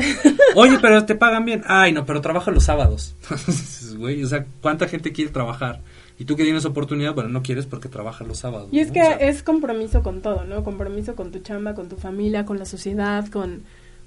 [0.56, 1.64] Oye, pero te pagan bien.
[1.68, 3.16] Ay, no, pero trabajo los sábados.
[3.98, 5.82] Güey, o sea, ¿cuánta gente quiere trabajar?
[6.18, 8.70] Y tú que tienes oportunidad, bueno, no quieres porque trabajas los sábados.
[8.72, 8.94] Y es ¿no?
[8.94, 10.64] que O sea, es compromiso con todo, ¿no?
[10.64, 13.64] Compromiso con tu chamba, con tu familia, con la sociedad, con,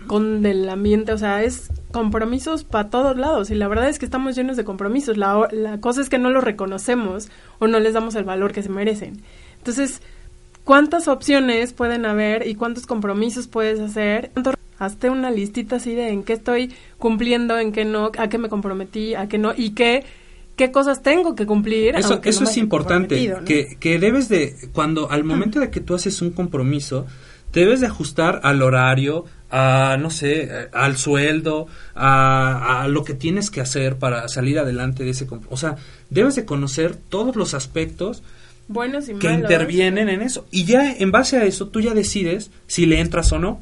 [0.06, 3.50] con el ambiente, o sea, es compromisos para todos lados.
[3.50, 5.16] Y la verdad es que estamos llenos de compromisos.
[5.16, 8.62] La, la cosa es que no los reconocemos o no les damos el valor que
[8.62, 9.22] se merecen.
[9.58, 10.02] Entonces,
[10.64, 14.30] ¿cuántas opciones pueden haber y cuántos compromisos puedes hacer?
[14.32, 18.36] ¿Cuánto- Hazte una listita así de en qué estoy cumpliendo, en qué no, a qué
[18.38, 20.02] me comprometí, a qué no, y qué,
[20.56, 21.94] qué cosas tengo que cumplir.
[21.94, 25.94] Eso, no eso es importante, que, que debes de, cuando al momento de que tú
[25.94, 27.06] haces un compromiso,
[27.52, 33.14] te debes de ajustar al horario, a, no sé, al sueldo, a, a lo que
[33.14, 35.54] tienes que hacer para salir adelante de ese compromiso.
[35.54, 35.76] O sea,
[36.10, 38.24] debes de conocer todos los aspectos
[38.72, 39.42] buenos y que malos.
[39.42, 40.46] intervienen en eso.
[40.50, 43.60] Y ya en base a eso, tú ya decides si le entras o no.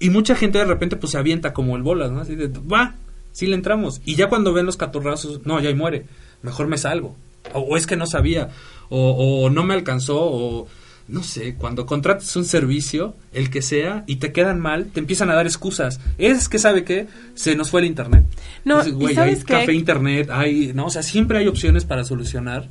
[0.00, 2.20] Y mucha gente de repente pues se avienta como el bolas, ¿no?
[2.20, 2.94] Así de, va,
[3.32, 4.00] sí le entramos.
[4.04, 6.04] Y ya cuando ven los catorrazos, no, ya ahí muere.
[6.42, 7.16] Mejor me salgo.
[7.54, 8.50] o, o es que no sabía,
[8.90, 9.10] o,
[9.44, 10.68] o no me alcanzó, o
[11.08, 15.30] no sé, cuando contratas un servicio, el que sea, y te quedan mal, te empiezan
[15.30, 16.00] a dar excusas.
[16.18, 17.06] Es que, ¿sabe qué?
[17.34, 18.24] Se nos fue el internet.
[18.66, 19.52] No, Dices, ¿y güey, sabes hay qué?
[19.54, 22.68] café, internet, hay, no, o sea, siempre hay opciones para solucionar.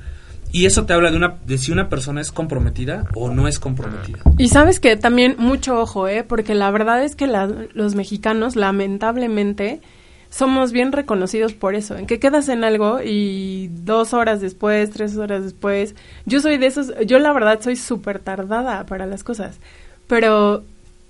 [0.51, 3.59] Y eso te habla de una de si una persona es comprometida o no es
[3.59, 4.19] comprometida.
[4.37, 6.23] Y sabes que también mucho ojo, ¿eh?
[6.23, 9.81] Porque la verdad es que la- los mexicanos, lamentablemente,
[10.29, 15.15] somos bien reconocidos por eso, en que quedas en algo y dos horas después, tres
[15.17, 15.95] horas después.
[16.25, 19.59] Yo soy de esos, yo la verdad soy súper tardada para las cosas,
[20.07, 20.63] pero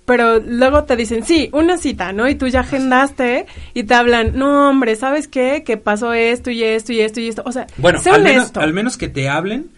[0.07, 2.29] pero luego te dicen, sí, una cita, ¿no?
[2.29, 5.63] Y tú ya agendaste y te hablan, no, hombre, ¿sabes qué?
[5.65, 7.43] Que pasó esto y esto y esto y esto.
[7.45, 8.59] O sea, Bueno, sé al menos, honesto.
[8.61, 9.69] al menos que te hablen,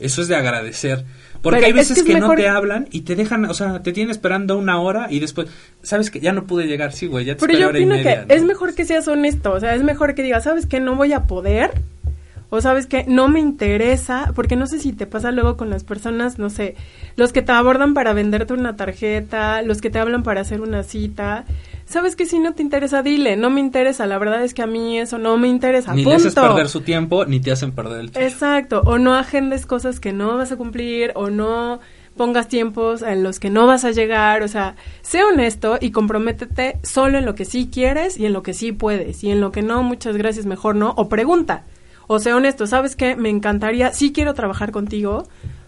[0.00, 1.04] eso es de agradecer.
[1.40, 3.44] Porque Pero hay es veces que es que, mejor- no te hablan y te dejan,
[3.44, 5.46] o sea, te tienen esperando una hora y después,
[5.84, 7.94] sabes que ya no pude llegar, sí, güey, ya te Pero yo hora y opino
[7.96, 8.34] media, que ¿no?
[8.34, 10.80] es mejor que seas honesto, o sea, es mejor que digas, ¿sabes qué?
[10.80, 11.70] No voy a poder,
[12.50, 13.04] o sabes qué?
[13.08, 16.76] No me interesa, porque no sé si te pasa luego con las personas, no sé,
[17.16, 20.82] los que te abordan para venderte una tarjeta, los que te hablan para hacer una
[20.82, 21.44] cita.
[21.86, 22.26] ¿Sabes qué?
[22.26, 25.18] Si no te interesa, dile, no me interesa, la verdad es que a mí eso
[25.18, 26.16] no me interesa, Ni le punto.
[26.16, 28.26] haces perder su tiempo, ni te hacen perder el tuyo.
[28.26, 31.78] Exacto, o no agendes cosas que no vas a cumplir, o no
[32.16, 36.78] pongas tiempos en los que no vas a llegar, o sea, sé honesto y comprométete
[36.82, 39.52] solo en lo que sí quieres y en lo que sí puedes, y en lo
[39.52, 41.64] que no, muchas gracias, mejor no, o pregunta,
[42.06, 43.16] o sé honesto, ¿sabes qué?
[43.16, 45.26] Me encantaría, sí quiero trabajar contigo,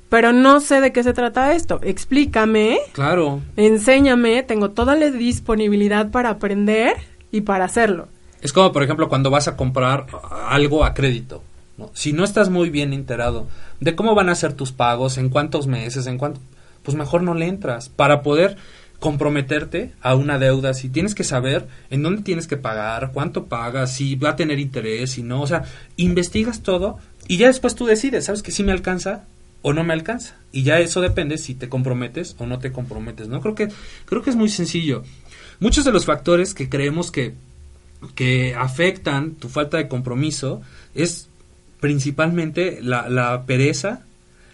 [0.09, 3.41] pero no sé de qué se trata esto, explícame, Claro.
[3.57, 6.97] enséñame, tengo toda la disponibilidad para aprender
[7.31, 8.09] y para hacerlo.
[8.41, 10.07] Es como, por ejemplo, cuando vas a comprar
[10.49, 11.43] algo a crédito.
[11.77, 11.91] ¿no?
[11.95, 13.47] Si no estás muy bien enterado
[13.81, 16.41] de cómo van a ser tus pagos, en cuántos meses, en cuánto,
[16.83, 17.89] pues mejor no le entras.
[17.89, 18.57] Para poder
[19.01, 23.95] comprometerte a una deuda, si tienes que saber en dónde tienes que pagar, cuánto pagas,
[23.95, 25.65] si va a tener interés, si no, o sea,
[25.97, 29.25] investigas todo y ya después tú decides, ¿sabes que si me alcanza
[29.63, 30.37] o no me alcanza?
[30.51, 33.41] Y ya eso depende si te comprometes o no te comprometes, ¿no?
[33.41, 33.69] Creo que
[34.07, 35.05] creo que es muy sencillo.
[35.61, 37.35] Muchos de los factores que creemos que
[38.15, 40.63] que afectan tu falta de compromiso
[40.95, 41.29] es
[41.81, 44.05] principalmente la, la pereza,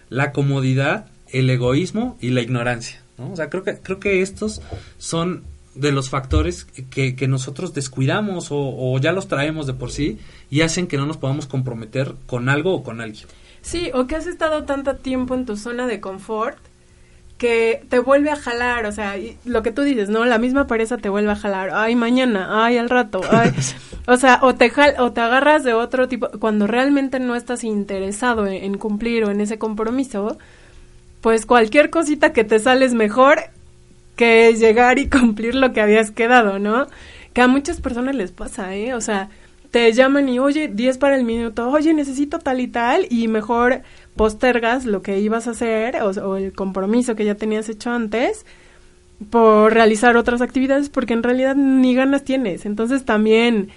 [0.09, 3.04] la comodidad, el egoísmo y la ignorancia.
[3.17, 3.31] ¿No?
[3.31, 4.61] O sea, creo que, creo que estos
[4.97, 5.43] son
[5.75, 10.19] de los factores que, que nosotros descuidamos o, o ya los traemos de por sí
[10.49, 13.27] y hacen que no nos podamos comprometer con algo o con alguien.
[13.61, 16.57] Sí, o que has estado tanto tiempo en tu zona de confort
[17.37, 20.23] que te vuelve a jalar, o sea, y lo que tú dices, ¿no?
[20.23, 23.51] La misma pareja te vuelve a jalar, ay, mañana, ay, al rato, ay.
[24.07, 27.63] O sea, o te jal o te agarras de otro tipo cuando realmente no estás
[27.63, 30.37] interesado en, en cumplir o en ese compromiso,
[31.25, 33.39] pues cualquier cosita que te sales mejor
[34.15, 36.85] que llegar y cumplir lo que habías quedado, ¿no?
[37.33, 38.93] Que a muchas personas les pasa, ¿eh?
[38.93, 39.29] O sea,
[39.71, 43.81] te llaman y, oye, 10 para el minuto, oye, necesito tal y tal, y mejor
[44.15, 48.45] postergas lo que ibas a hacer o, o el compromiso que ya tenías hecho antes
[49.31, 52.67] por realizar otras actividades porque en realidad ni ganas tienes.
[52.67, 53.69] Entonces también,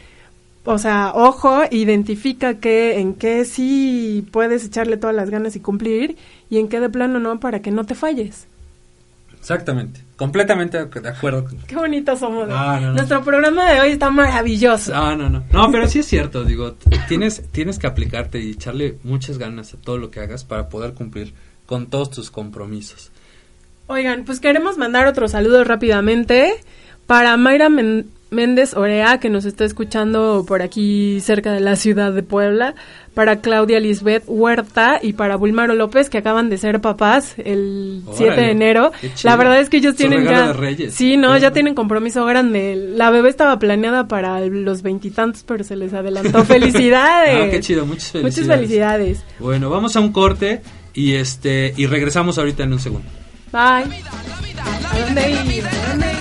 [0.65, 6.17] o sea, ojo, identifica que en qué sí puedes echarle todas las ganas y cumplir
[6.51, 8.47] y en qué de plano no para que no te falles.
[9.39, 11.47] Exactamente, completamente de acuerdo.
[11.67, 12.49] Qué bonitos somos.
[12.49, 12.93] No, no.
[12.93, 14.93] Nuestro programa de hoy está maravilloso.
[14.95, 15.45] Ah, no, no.
[15.53, 16.75] No, pero sí es cierto, digo,
[17.07, 20.93] tienes, tienes que aplicarte y echarle muchas ganas a todo lo que hagas para poder
[20.93, 21.33] cumplir
[21.67, 23.11] con todos tus compromisos.
[23.87, 26.53] Oigan, pues queremos mandar otros saludos rápidamente
[27.07, 32.13] para Mayra Men- Méndez Orea, que nos está escuchando por aquí cerca de la ciudad
[32.13, 32.75] de Puebla,
[33.15, 38.19] para Claudia Lisbeth Huerta y para Bulmaro López, que acaban de ser papás el Órale,
[38.19, 38.93] 7 de enero.
[39.23, 40.49] La verdad es que ellos tienen ya...
[40.49, 40.95] de Reyes.
[40.95, 42.77] Sí, no, ya tienen compromiso grande.
[42.77, 46.45] La bebé estaba planeada para los veintitantos, pero se les adelantó.
[46.45, 47.47] ¡Felicidades!
[47.47, 48.39] Ah, qué chido, muchas felicidades.
[48.39, 49.25] Muchas felicidades.
[49.39, 50.61] Bueno, vamos a un corte
[50.95, 53.09] y este y regresamos ahorita en un segundo.
[53.53, 53.61] Bye.
[53.61, 55.67] ¿A dónde ir?
[55.67, 56.18] ¿A dónde ir?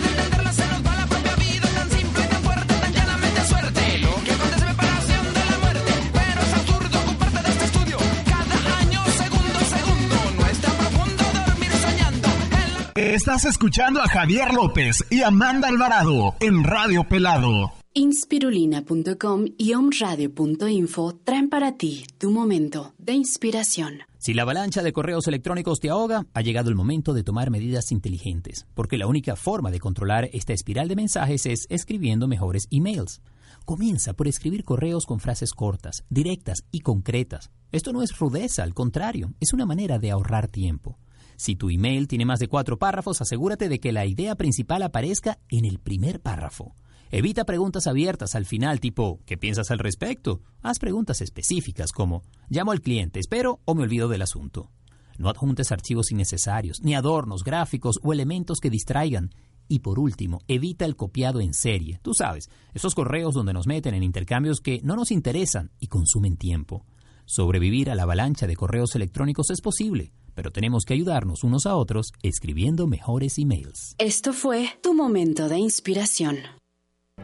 [13.08, 17.72] Estás escuchando a Javier López y Amanda Alvarado en Radio Pelado.
[17.94, 24.00] Inspirulina.com y omradio.info traen para ti tu momento de inspiración.
[24.18, 27.94] Si la avalancha de correos electrónicos te ahoga, ha llegado el momento de tomar medidas
[27.94, 33.22] inteligentes, porque la única forma de controlar esta espiral de mensajes es escribiendo mejores emails.
[33.64, 37.52] Comienza por escribir correos con frases cortas, directas y concretas.
[37.72, 40.98] Esto no es rudeza, al contrario, es una manera de ahorrar tiempo.
[41.38, 45.38] Si tu email tiene más de cuatro párrafos, asegúrate de que la idea principal aparezca
[45.50, 46.74] en el primer párrafo.
[47.12, 50.42] Evita preguntas abiertas al final tipo ¿qué piensas al respecto?
[50.62, 54.72] Haz preguntas específicas como llamo al cliente, espero o me olvido del asunto.
[55.20, 59.30] No adjuntes archivos innecesarios, ni adornos, gráficos o elementos que distraigan.
[59.68, 62.00] Y por último, evita el copiado en serie.
[62.02, 66.36] Tú sabes, esos correos donde nos meten en intercambios que no nos interesan y consumen
[66.36, 66.86] tiempo.
[67.26, 71.76] Sobrevivir a la avalancha de correos electrónicos es posible, pero tenemos que ayudarnos unos a
[71.76, 73.96] otros escribiendo mejores emails.
[73.98, 76.38] Esto fue tu momento de inspiración.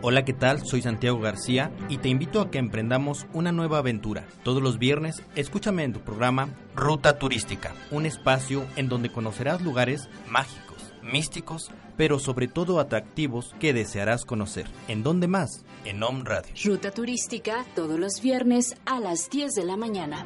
[0.02, 0.66] Hola, ¿qué tal?
[0.66, 4.26] Soy Santiago García y te invito a que emprendamos una nueva aventura.
[4.42, 10.10] Todos los viernes, escúchame en tu programa Ruta Turística, un espacio en donde conocerás lugares
[10.28, 14.66] mágicos, místicos, pero sobre todo atractivos que desearás conocer.
[14.88, 15.64] ¿En dónde más?
[15.86, 16.52] En Om Radio.
[16.66, 20.26] Ruta turística todos los viernes a las 10 de la mañana.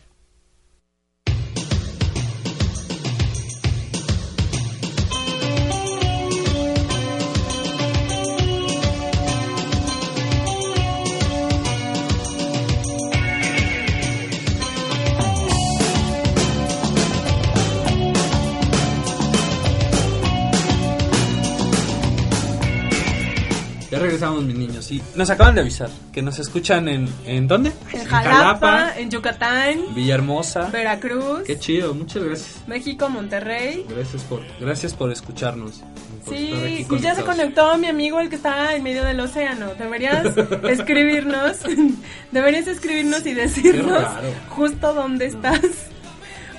[24.11, 24.91] regresamos, mis niños.
[24.91, 27.07] Y nos acaban de avisar que nos escuchan en.
[27.25, 27.71] ¿En dónde?
[27.93, 30.69] En Jalapa, en Yucatán, Villahermosa.
[30.69, 32.67] Veracruz, Qué chido, muchas gracias.
[32.67, 33.85] México, Monterrey.
[33.89, 35.81] Gracias por, gracias por escucharnos.
[36.25, 39.73] por Sí, y ya se conectó mi amigo el que está en medio del océano.
[39.75, 40.35] Deberías
[40.69, 41.57] escribirnos,
[42.31, 44.03] deberías escribirnos y decirnos
[44.49, 45.61] justo dónde estás.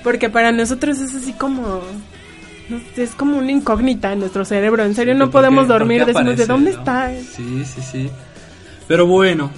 [0.03, 1.81] Porque para nosotros es así como
[2.97, 4.83] es como una incógnita en nuestro cerebro.
[4.83, 6.79] En serio no ¿Por qué- podemos qué dormir, decimos de dónde no?
[6.79, 7.11] está.
[7.35, 8.09] Sí, sí, sí.
[8.87, 9.49] Pero bueno,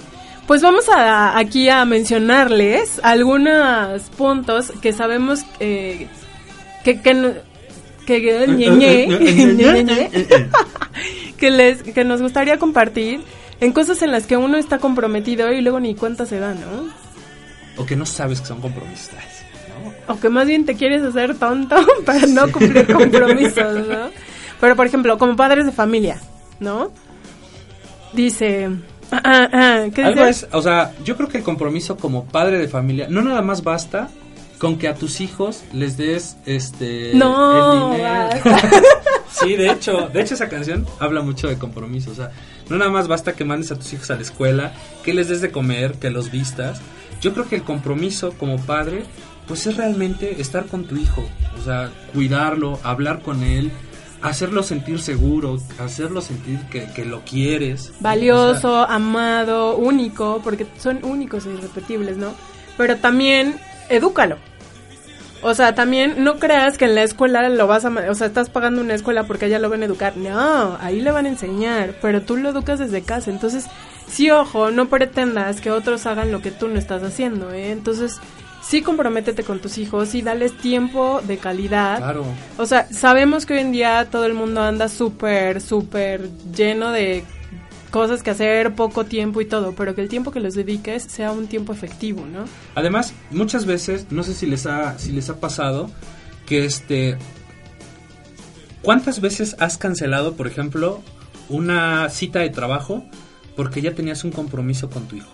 [0.46, 6.06] Pues vamos a, aquí a mencionarles algunos puntos que sabemos eh,
[6.84, 7.42] que, que,
[8.06, 8.20] que,
[11.36, 13.20] que- les que nos gustaría compartir
[13.60, 16.88] en cosas en las que uno está comprometido y luego ni cuenta se da, ¿no?
[17.78, 19.10] o que no sabes que son compromisos.
[20.08, 24.10] O que más bien te quieres hacer tonto para no cumplir compromisos, ¿no?
[24.60, 26.20] Pero por ejemplo, como padres de familia,
[26.60, 26.90] ¿no?
[28.12, 28.70] Dice,
[29.10, 32.58] ah, ah, ah, ¿qué Algo es, o sea, yo creo que el compromiso como padre
[32.58, 34.08] de familia no nada más basta
[34.58, 38.38] con que a tus hijos les des este No, el dinero.
[38.42, 38.70] basta.
[39.30, 42.30] sí, de hecho, de hecho esa canción habla mucho de compromiso, o sea,
[42.70, 44.72] no nada más basta que mandes a tus hijos a la escuela,
[45.04, 46.80] que les des de comer, que los vistas.
[47.20, 49.04] Yo creo que el compromiso como padre
[49.46, 51.24] pues es realmente estar con tu hijo,
[51.58, 53.70] o sea, cuidarlo, hablar con él,
[54.22, 57.92] hacerlo sentir seguro, hacerlo sentir que, que lo quieres.
[58.00, 62.34] valioso, amado, único, porque son únicos e irrepetibles, ¿no?
[62.76, 63.56] Pero también
[63.88, 64.36] edúcalo.
[65.42, 68.50] O sea, también no creas que en la escuela lo vas a, o sea, estás
[68.50, 70.16] pagando una escuela porque allá lo van a educar.
[70.16, 73.30] No, ahí le van a enseñar, pero tú lo educas desde casa.
[73.30, 73.66] Entonces,
[74.08, 77.70] sí, ojo, no pretendas que otros hagan lo que tú no estás haciendo, ¿eh?
[77.70, 78.18] Entonces,
[78.68, 81.98] sí comprométete con tus hijos y dales tiempo de calidad.
[81.98, 82.24] Claro.
[82.58, 87.24] O sea, sabemos que hoy en día todo el mundo anda súper, súper lleno de
[87.90, 91.30] cosas que hacer, poco tiempo y todo, pero que el tiempo que les dediques sea
[91.30, 92.44] un tiempo efectivo, ¿no?
[92.74, 95.90] Además, muchas veces, no sé si les ha, si les ha pasado,
[96.44, 97.16] que este...
[98.82, 101.02] ¿Cuántas veces has cancelado, por ejemplo,
[101.48, 103.04] una cita de trabajo
[103.56, 105.32] porque ya tenías un compromiso con tu hijo?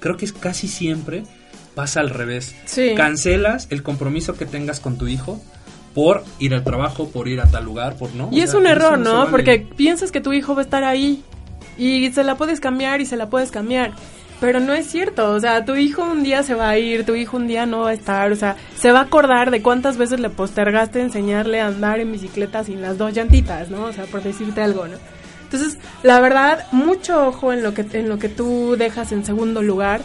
[0.00, 1.24] Creo que es casi siempre
[1.74, 2.54] pasa al revés.
[2.64, 2.92] Sí.
[2.96, 5.40] Cancelas el compromiso que tengas con tu hijo
[5.94, 8.28] por ir al trabajo, por ir a tal lugar, por no.
[8.32, 9.18] Y O es sea, un error, ¿no?
[9.18, 9.30] vale.
[9.30, 11.22] Porque piensas que tu hijo va a estar ahí
[11.76, 13.92] y se la puedes cambiar y se la puedes cambiar.
[14.40, 17.14] Pero no es cierto, o sea, tu hijo un día se va a ir, tu
[17.14, 19.98] hijo un día no va a estar, o sea, se va a acordar de cuántas
[19.98, 23.84] veces le postergaste enseñarle a andar en bicicleta sin las dos llantitas, ¿no?
[23.84, 24.96] O sea, por decirte algo, ¿no?
[25.44, 29.62] Entonces, la verdad, mucho ojo en lo que en lo que tú dejas en segundo
[29.62, 30.00] lugar,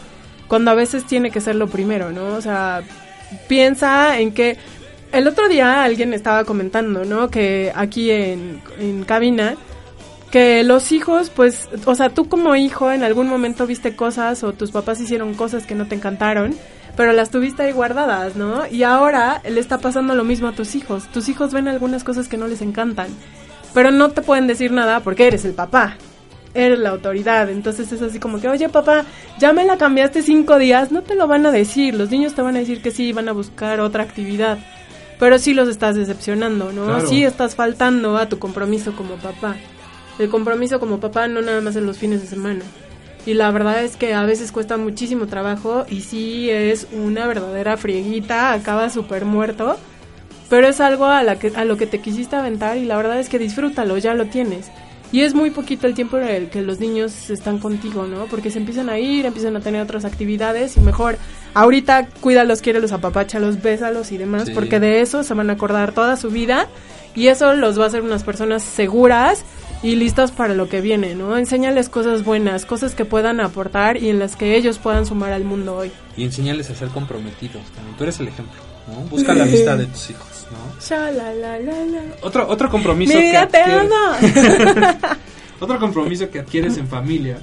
[0.48, 2.36] cuando a veces tiene que ser lo primero, ¿no?
[2.36, 2.82] O sea,
[3.48, 4.58] piensa en que
[5.12, 7.30] el otro día alguien estaba comentando, ¿no?
[7.30, 8.62] Que aquí en,
[9.06, 9.56] cabina,
[10.32, 14.54] que los hijos, pues, o sea, tú como hijo en algún momento viste cosas o
[14.54, 16.56] tus papás hicieron cosas que no te encantaron,
[16.96, 18.68] pero las tuviste ahí guardadas, ¿no?
[18.68, 21.08] Y ahora le está pasando lo mismo a tus hijos.
[21.12, 23.08] Tus hijos ven algunas cosas que no les encantan,
[23.74, 25.98] pero no te pueden decir nada porque eres el papá.
[26.58, 27.50] Eres la autoridad.
[27.50, 29.06] Entonces es así como que, oye papá,
[29.40, 31.96] ya me la cambiaste cinco días, no te lo van a decir.
[31.96, 34.58] Los niños te van a decir que sí, van a buscar otra actividad.
[35.20, 36.86] Pero sí los estás decepcionando, ¿no?
[36.86, 37.08] Claro.
[37.08, 39.56] Sí estás faltando a tu compromiso como papá.
[40.20, 42.64] El compromiso como papá no nada más en los fines de semana.
[43.26, 47.76] Y la verdad es que a veces cuesta muchísimo trabajo y sí es una verdadera
[47.76, 49.78] frieguita, acaba súper muerto.
[50.50, 53.20] Pero es algo a, la que, a lo que te quisiste aventar y la verdad
[53.20, 54.72] es que disfrútalo, ya lo tienes.
[55.12, 58.26] Y es muy poquito el tiempo en el que los niños están contigo, ¿no?
[58.26, 61.18] Porque se empiezan a ir, empiezan a tener otras actividades y mejor
[61.54, 64.52] ahorita cuídalos, quiérelos, apapáchalos, bésalos y demás, Sí.
[64.54, 66.68] porque de eso se van a acordar toda su vida
[67.16, 69.44] y eso los va a hacer unas personas seguras
[69.82, 71.38] y listas para lo que viene, ¿no?
[71.38, 75.44] Enséñales cosas buenas, cosas que puedan aportar y en las que ellos puedan sumar al
[75.46, 75.92] mundo hoy.
[76.18, 77.62] Y enseñarles a ser comprometidos.
[77.76, 77.96] también.
[77.96, 79.02] Tú eres el ejemplo, ¿no?
[79.10, 80.82] Busca la amistad de tus hijos, ¿no?
[80.82, 82.02] Sha, la, la, la, la.
[82.22, 84.96] Otro, otro compromiso Mi que vida adquieres-.
[85.60, 87.40] Otro compromiso que adquieres en familia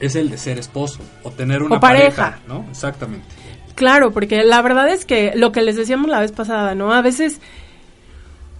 [0.00, 2.40] es el de ser esposo o tener una O pareja.
[2.48, 2.64] ¿no?
[2.70, 3.26] Exactamente.
[3.74, 6.92] Claro, porque la verdad es que lo que les decíamos la vez pasada, ¿no?
[6.92, 7.40] A veces,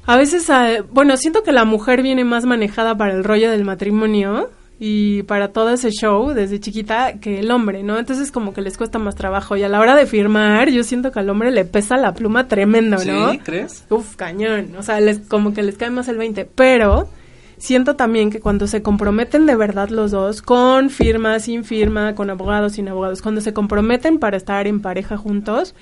[0.06, 3.64] a veces, eh, bueno, siento que la mujer viene más manejada para el rollo del
[3.64, 4.50] matrimonio
[4.86, 7.98] y para todo ese show desde chiquita que el hombre, ¿no?
[7.98, 11.10] Entonces como que les cuesta más trabajo y a la hora de firmar yo siento
[11.10, 13.30] que al hombre le pesa la pluma tremendo, ¿no?
[13.32, 13.38] ¿Sí?
[13.38, 13.86] ¿Crees?
[13.88, 14.76] Uf, cañón.
[14.76, 16.44] O sea, les, como que les cae más el 20.
[16.54, 17.08] Pero
[17.56, 22.28] siento también que cuando se comprometen de verdad los dos, con firma, sin firma, con
[22.28, 25.74] abogados, sin abogados, cuando se comprometen para estar en pareja juntos,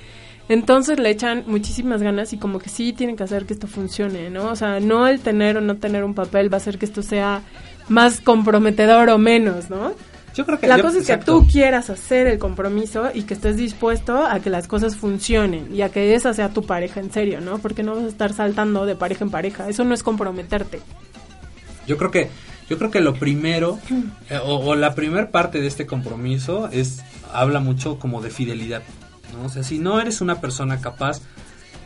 [0.49, 4.31] entonces le echan muchísimas ganas y como que sí tienen que hacer que esto funcione,
[4.31, 4.51] ¿no?
[4.51, 7.03] O sea, no el tener o no tener un papel va a hacer que esto
[7.03, 7.43] sea
[7.89, 9.93] más comprometedor o menos, ¿no?
[10.35, 13.35] Yo creo que La yo- cosa es que tú quieras hacer el compromiso y que
[13.35, 17.13] estés dispuesto a que las cosas funcionen y a que esa sea tu pareja en
[17.13, 17.59] serio, ¿no?
[17.59, 19.69] Porque no vas a estar saltando de pareja en pareja.
[19.69, 20.81] Eso no es comprometerte.
[21.87, 22.31] Yo creo que
[22.71, 23.79] yo creo que lo primero
[24.31, 27.03] eh, o, o la primer parte de este compromiso es
[27.35, 28.83] habla mucho como de fidelidad,
[29.37, 29.47] ¿no?
[29.47, 31.21] O sea, si no eres una persona capaz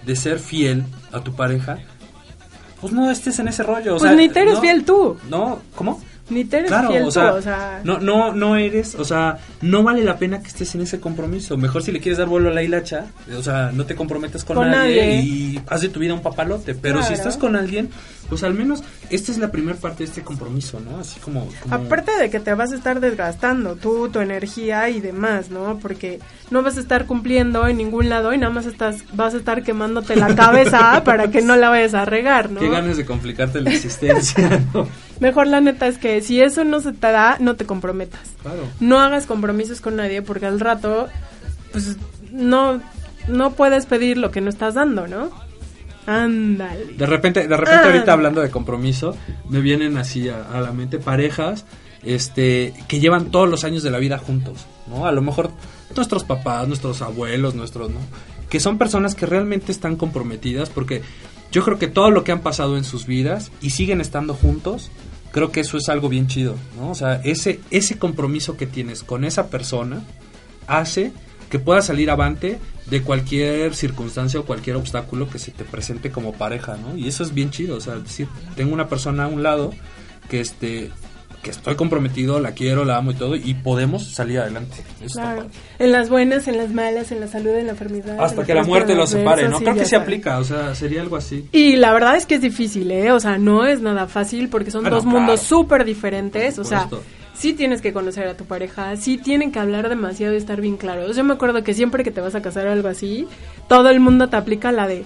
[0.05, 1.79] de ser fiel a tu pareja,
[2.81, 5.17] pues no estés en ese rollo, o Pues sea, ni te eres no- fiel tú.
[5.31, 6.01] No, ¿cómo?
[6.29, 7.81] Ni te eres Claro, fiel o sea, tú, o sea...
[7.85, 11.57] no, no, no eres, o sea, no vale la pena que estés en ese compromiso.
[11.57, 13.07] Mejor si le quieres dar vuelo a la hilacha,
[13.39, 15.21] o sea, no te comprometas con, Con nadie, nadie.
[15.21, 16.75] y haz de tu vida un papalote.
[16.75, 17.91] Pero si estás con alguien,
[18.29, 20.99] pues al menos esta es la primera parte de este compromiso, ¿no?
[20.99, 21.49] Así como...
[21.63, 25.79] como- Aparte de que te vas a estar desgastando tú, tu energía y demás, ¿no?
[25.81, 26.19] Porque
[26.51, 29.63] no vas a estar cumpliendo en ningún lado y nada más estás, vas a estar
[29.63, 32.61] quemándote la cabeza para que no la vayas a regar, ¿no?
[32.61, 34.89] Qué ganas de complicarte la existencia, ¿no?
[35.21, 38.21] Mejor la neta es que si eso no se te da, no te comprometas.
[38.43, 38.65] Claro.
[38.81, 41.09] No hagas compromisos con nadie porque al rato,
[41.73, 41.97] pues,
[42.33, 42.83] no,
[43.29, 45.31] no puedes pedir lo que no estás dando, ¿no?
[46.07, 46.85] Ándale.
[46.97, 47.87] De repente, de repente Ah.
[47.87, 49.17] ahorita hablando de compromiso,
[49.49, 51.65] me vienen así a, a la mente parejas
[52.03, 55.07] este que llevan todos los años de la vida juntos, ¿no?
[55.07, 55.51] A lo mejor
[55.97, 57.99] nuestros papás, nuestros abuelos, nuestros, ¿no?
[58.49, 61.03] Que son personas que realmente están comprometidas porque
[61.51, 64.91] yo creo que todo lo que han pasado en sus vidas y siguen estando juntos,
[65.33, 66.91] creo que eso es algo bien chido, ¿no?
[66.91, 70.05] O sea, ese ese compromiso que tienes con esa persona
[70.69, 71.13] hace
[71.51, 76.33] que puedas salir avante de cualquier circunstancia o cualquier obstáculo que se te presente como
[76.33, 76.97] pareja, ¿no?
[76.97, 79.73] Y eso es bien chido, o sea, decir, tengo una persona a un lado
[80.29, 80.91] que este
[81.47, 84.79] que estoy comprometido, la quiero, la amo y todo y podemos salir adelante.
[85.01, 85.47] Eso Claro.
[85.79, 88.19] En las buenas, en las malas, en la salud, en la enfermedad.
[88.19, 89.59] Hasta en que la muerte los separe, ¿no?
[89.59, 91.49] sí, Creo que se aplica, o sea, sería algo así.
[91.53, 93.13] Y la verdad es que es difícil, ¿eh?
[93.13, 96.59] O sea, no es nada fácil porque son dos mundos súper diferentes.
[96.59, 96.89] O sea.
[97.37, 100.77] Sí tienes que conocer a tu pareja, sí tienen que hablar demasiado y estar bien
[100.77, 101.17] claros.
[101.17, 103.27] Yo me acuerdo que siempre que te vas a casar o algo así,
[103.69, 105.05] todo el mundo te aplica la de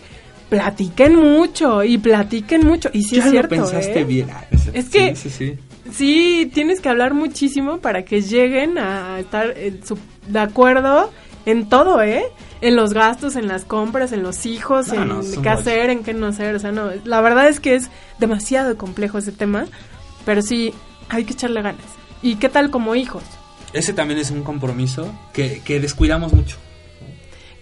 [0.48, 2.90] platiquen mucho y platiquen mucho.
[2.92, 4.04] Y sí ya es cierto, lo pensaste ¿eh?
[4.04, 4.28] bien.
[4.72, 5.58] Es que- sí, sí, sí.
[5.92, 9.54] Sí, tienes que hablar muchísimo para que lleguen a estar
[9.84, 11.10] su- de acuerdo
[11.46, 12.22] en todo, ¿eh?
[12.60, 16.04] En los gastos, en las compras, en los hijos, No, en no, qué hacer, en
[16.04, 16.54] qué no hacer.
[16.54, 19.66] O sea, no, la verdad es que es demasiado complejo ese tema,
[20.24, 20.72] pero sí,
[21.08, 21.82] hay que echarle ganas.
[22.22, 23.22] ¿Y qué tal como hijos?
[23.72, 26.56] Ese también es un compromiso que, que descuidamos mucho.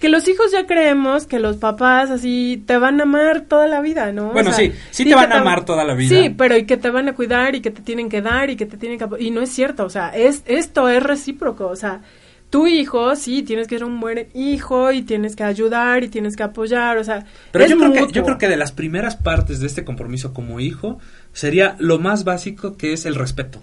[0.00, 3.80] Que los hijos ya creemos que los papás así te van a amar toda la
[3.80, 4.30] vida, ¿no?
[4.30, 6.16] O Bueno, sea, sí, sí te van a amar toda la vida.
[6.16, 8.56] Sí, pero y que te van a cuidar y que te tienen que dar y
[8.56, 9.06] que te tienen que...
[9.18, 12.02] Y no es cierto, o sea, es esto es recíproco, o sea,
[12.48, 16.36] tu hijo, sí, tienes que ser un buen hijo y tienes que ayudar y tienes
[16.36, 17.26] que apoyar, o sea...
[17.50, 20.61] Pero yo creo, que, yo creo que de las primeras partes de este compromiso como
[20.61, 20.98] hijo
[21.32, 23.61] sería lo más básico que es el respeto.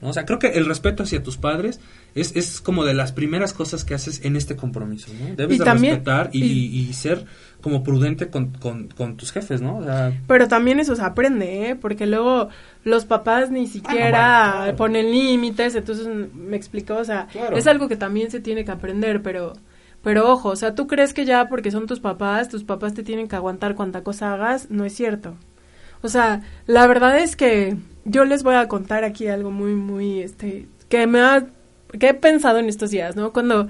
[0.00, 0.08] ¿No?
[0.10, 1.80] O sea, creo que el respeto hacia tus padres
[2.14, 5.34] es, es como de las primeras cosas que haces en este compromiso, ¿no?
[5.36, 7.24] Debes Y de también- respetar y, y- y ser
[7.60, 9.78] como prudente con, con, con tus jefes, ¿no?
[9.78, 11.76] O sea, Pero también eso se aprende, ¿eh?
[11.76, 12.48] Porque luego
[12.84, 14.76] los papás ni siquiera bueno, claro.
[14.76, 17.56] ponen límites, entonces me explicó, o sea, Claro.
[17.56, 19.52] es algo que también se tiene que aprender, pero
[20.02, 23.02] pero ojo, o sea, tú crees que ya porque son tus papás, tus papás te
[23.02, 25.34] tienen que aguantar cuanta cosa hagas, no es cierto.
[26.00, 30.20] O sea, la verdad es que yo les voy a contar aquí algo muy muy
[30.20, 31.46] este que me ha
[31.98, 33.32] que he pensado en estos días, ¿no?
[33.32, 33.68] Cuando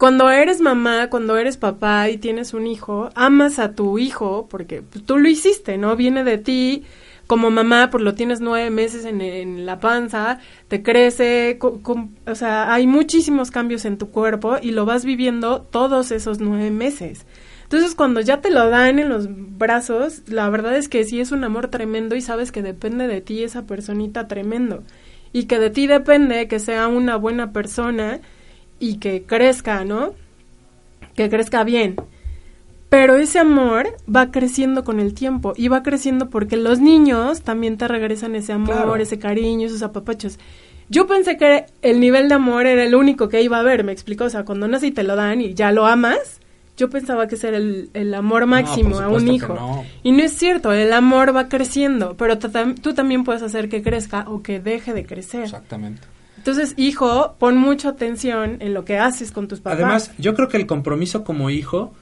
[0.00, 4.80] cuando eres mamá, cuando eres papá y tienes un hijo, amas a tu hijo porque
[4.80, 5.94] pues, tú lo hiciste, ¿no?
[5.94, 6.84] Viene de ti.
[7.26, 12.74] Como mamá, pues lo tienes nueve meses en, en la panza, te crece, o sea,
[12.74, 17.26] hay muchísimos cambios en tu cuerpo y lo vas viviendo todos esos nueve meses.
[17.70, 21.30] Entonces, cuando ya te lo dan en los brazos, la verdad es que sí es
[21.30, 24.82] un amor tremendo y sabes que depende de ti esa personita tremendo.
[25.32, 28.18] Y que de ti depende que sea una buena persona
[28.80, 30.14] y que crezca, ¿no?
[31.14, 31.94] Que crezca bien.
[32.88, 37.78] Pero ese amor va creciendo con el tiempo y va creciendo porque los niños también
[37.78, 38.96] te regresan ese amor, Claro.
[38.96, 40.40] ese cariño, esos apapachos.
[40.88, 43.92] Yo pensé que el nivel de amor era el único que iba a haber, me
[43.92, 46.39] explicó, o sea, cuando nace y te lo dan y ya lo amas,
[46.80, 49.54] yo pensaba que ese era el, el amor máximo a un hijo.
[49.54, 49.84] no.
[50.02, 54.24] Y no es cierto, el amor va creciendo, pero tú también puedes hacer que crezca
[54.28, 55.44] o que deje de crecer.
[55.44, 56.02] exactamente.
[56.38, 59.78] Entonces, hijo, pon mucha atención en lo que haces con tus papás.
[59.78, 61.92] Además, yo creo que el compromiso como hijo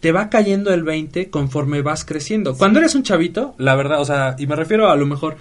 [0.00, 2.54] te va cayendo el 20 conforme vas creciendo.
[2.58, 5.38] Cuando eres un chavito, la verdad, o sea, y me refiero a lo mejor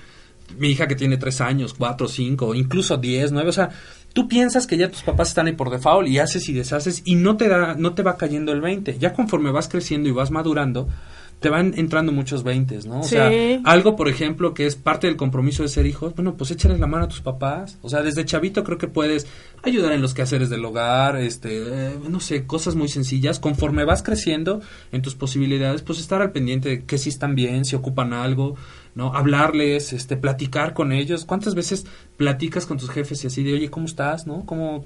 [0.58, 3.70] mi hija que tiene 3 años, 4, 5, incluso 10, 9, o sea,
[4.16, 7.16] tú piensas que ya tus papás están ahí por default y haces y deshaces y
[7.16, 8.98] no te da no te va cayendo el 20.
[8.98, 10.88] Ya conforme vas creciendo y vas madurando,
[11.42, 13.02] te van entrando muchos 20, ¿no?
[13.02, 13.10] O Sí.
[13.10, 13.30] sea,
[13.66, 16.88] algo, por ejemplo, que es parte del compromiso de ser hijos, bueno, pues échales la
[16.88, 17.78] mano a tus papás.
[17.82, 19.28] O sea, desde chavito creo que puedes
[19.62, 23.40] ayudar en los quehaceres del hogar, este, eh, no sé, cosas muy sencillas.
[23.40, 24.62] Conforme vas creciendo
[24.94, 28.56] en tus posibilidades, pues estar al pendiente de que si están bien, si ocupan algo,
[28.96, 29.14] ¿no?
[29.14, 31.26] Hablarles, este, platicar con ellos.
[31.26, 31.86] ¿Cuántas veces
[32.18, 34.46] platicas con tus jefes y así de, oye, ¿cómo estás, no?
[34.46, 34.86] ¿Cómo,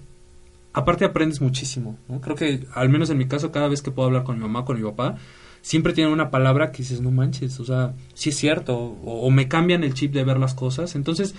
[0.73, 2.19] aparte aprendes muchísimo, ¿no?
[2.19, 4.65] Creo que, al menos en mi caso, cada vez que puedo hablar con mi mamá,
[4.65, 5.17] con mi papá,
[5.61, 9.29] siempre tienen una palabra que dices, no manches, o sea, sí es cierto, o, o
[9.29, 11.35] me cambian el chip de ver las cosas, entonces,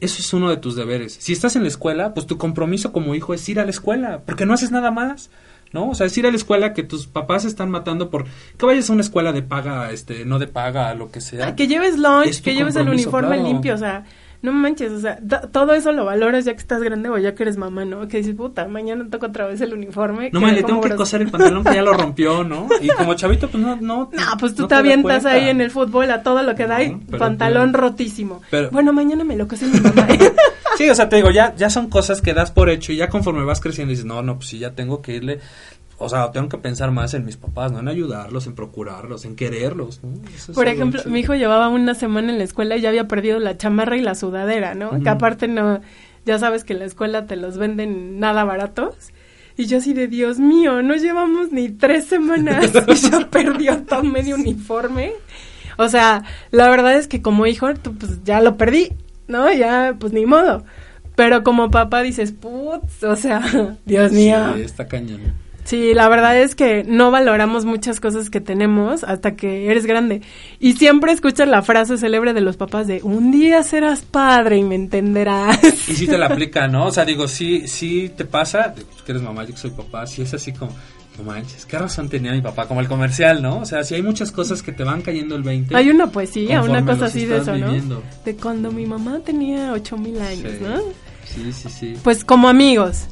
[0.00, 1.16] eso es uno de tus deberes.
[1.20, 4.22] Si estás en la escuela, pues tu compromiso como hijo es ir a la escuela,
[4.26, 5.30] porque no haces nada más.
[5.72, 5.90] ¿No?
[5.90, 8.24] O sea, es ir a la escuela que tus papás están matando por
[8.58, 11.48] que vayas a una escuela de paga, este, no de paga, lo que sea.
[11.48, 13.42] Ah, que lleves lunch, que lleves el uniforme claro.
[13.44, 14.04] limpio, o sea,
[14.42, 15.18] no manches, o sea,
[15.52, 18.08] todo eso lo valoras ya que estás grande o ya que eres mamá, ¿no?
[18.08, 20.30] Que dices, puta, mañana toco otra vez el uniforme.
[20.32, 22.66] No me le tengo que coser el pantalón que ya lo rompió, ¿no?
[22.80, 24.10] Y como chavito, pues no, no.
[24.12, 26.82] No, pues tú no te avientas ahí en el fútbol a todo lo que da
[26.82, 28.42] y No, pantalón rotísimo.
[28.50, 30.08] Pero- bueno, mañana me lo cose mi mamá.
[30.82, 33.08] Sí, o sea, te digo, ya, ya son cosas que das por hecho y ya
[33.08, 35.38] conforme vas creciendo dices, no, no, pues sí, ya tengo que irle,
[35.96, 37.78] o sea, tengo que pensar más en mis papás, ¿no?
[37.78, 40.14] En ayudarlos, en procurarlos, en quererlos, ¿no?
[40.34, 43.06] Eso es Por ejemplo, mi hijo llevaba una semana en la escuela y ya había
[43.06, 45.00] perdido la chamarra y la sudadera, ¿no?
[45.00, 45.80] Que aparte no,
[46.26, 48.96] ya sabes que en la escuela te los venden nada baratos.
[49.56, 54.02] Y yo así de, Dios mío, no llevamos ni tres semanas y ya perdió todo
[54.02, 55.12] medio uniforme.
[55.78, 57.68] O sea, la verdad es que como hijo,
[58.00, 58.90] pues ya lo perdí,
[59.28, 59.52] ¿no?
[59.52, 60.64] Ya, pues ni modo.
[61.14, 64.54] Pero como papá dices, putz, o sea, Dios mío.
[64.56, 65.42] Sí, está cañón.
[65.64, 70.22] Sí, la verdad es que no valoramos muchas cosas que tenemos hasta que eres grande.
[70.58, 74.64] Y siempre escuchas la frase célebre de los papás de un día serás padre y
[74.64, 75.60] me entenderás.
[75.88, 76.86] Y sí te la aplica, ¿no?
[76.86, 80.06] O sea, digo, sí, sí te pasa, pues, que eres mamá, yo que soy papá,
[80.06, 80.72] sí es así como,
[81.18, 82.66] no manches, ¿qué razón tenía mi papá?
[82.66, 83.58] Como el comercial, ¿no?
[83.58, 85.76] O sea, sí hay muchas cosas que te van cayendo el 20.
[85.76, 88.02] Hay una poesía, una cosa así de eso, ¿no?
[88.24, 90.58] De cuando mi mamá tenía ocho mil años, Sí.
[90.64, 90.80] ¿no?
[91.24, 91.94] Sí, sí, sí.
[92.02, 93.06] Pues como amigos.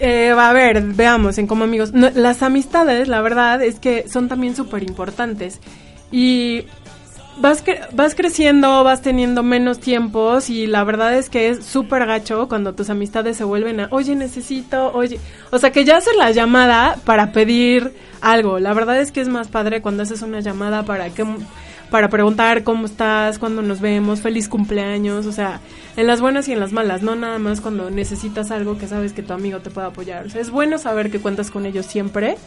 [0.00, 1.92] Eh, a ver, veamos en como amigos.
[1.92, 5.60] No, las amistades, la verdad, es que son también súper importantes.
[6.10, 6.64] Y
[7.38, 12.48] vas, vas creciendo, vas teniendo menos tiempos y la verdad es que es súper gacho
[12.48, 15.18] cuando tus amistades se vuelven a, oye, necesito, oye.
[15.50, 18.58] O sea, que ya haces la llamada para pedir algo.
[18.58, 21.24] La verdad es que es más padre cuando haces una llamada para que
[21.90, 25.60] para preguntar cómo estás, cuándo nos vemos, feliz cumpleaños, o sea,
[25.94, 29.12] en las buenas y en las malas, no nada más cuando necesitas algo que sabes
[29.12, 30.24] que tu amigo te puede apoyar.
[30.24, 32.38] O sea, es bueno saber que cuentas con ellos siempre,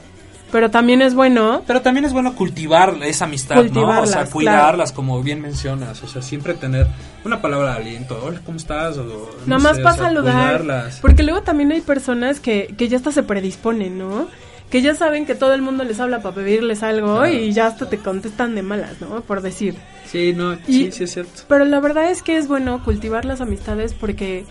[0.51, 4.01] pero también es bueno Pero también es bueno cultivar esa amistad, ¿no?
[4.01, 6.01] O sea, cuidarlas, como bien mencionas.
[6.03, 6.87] O sea, siempre tener
[7.23, 8.19] una palabra de aliento.
[8.23, 8.97] Hola, ¿cómo estás?
[8.97, 9.17] O, no
[9.47, 10.33] Nada más sé, o para sea, saludar.
[10.61, 10.99] cuidarlas.
[11.01, 14.27] Porque luego también hay personas que, que ya hasta se predisponen, ¿no?
[14.69, 17.31] que ya saben que todo el mundo les habla para pedirles algo Claro.
[17.31, 19.21] y ya hasta te contestan de malas, ¿no?
[19.21, 19.75] Por decir.
[20.11, 21.43] Sí, no, Y- sí, sí es cierto.
[21.47, 24.43] Pero la verdad es que es bueno cultivar las amistades porque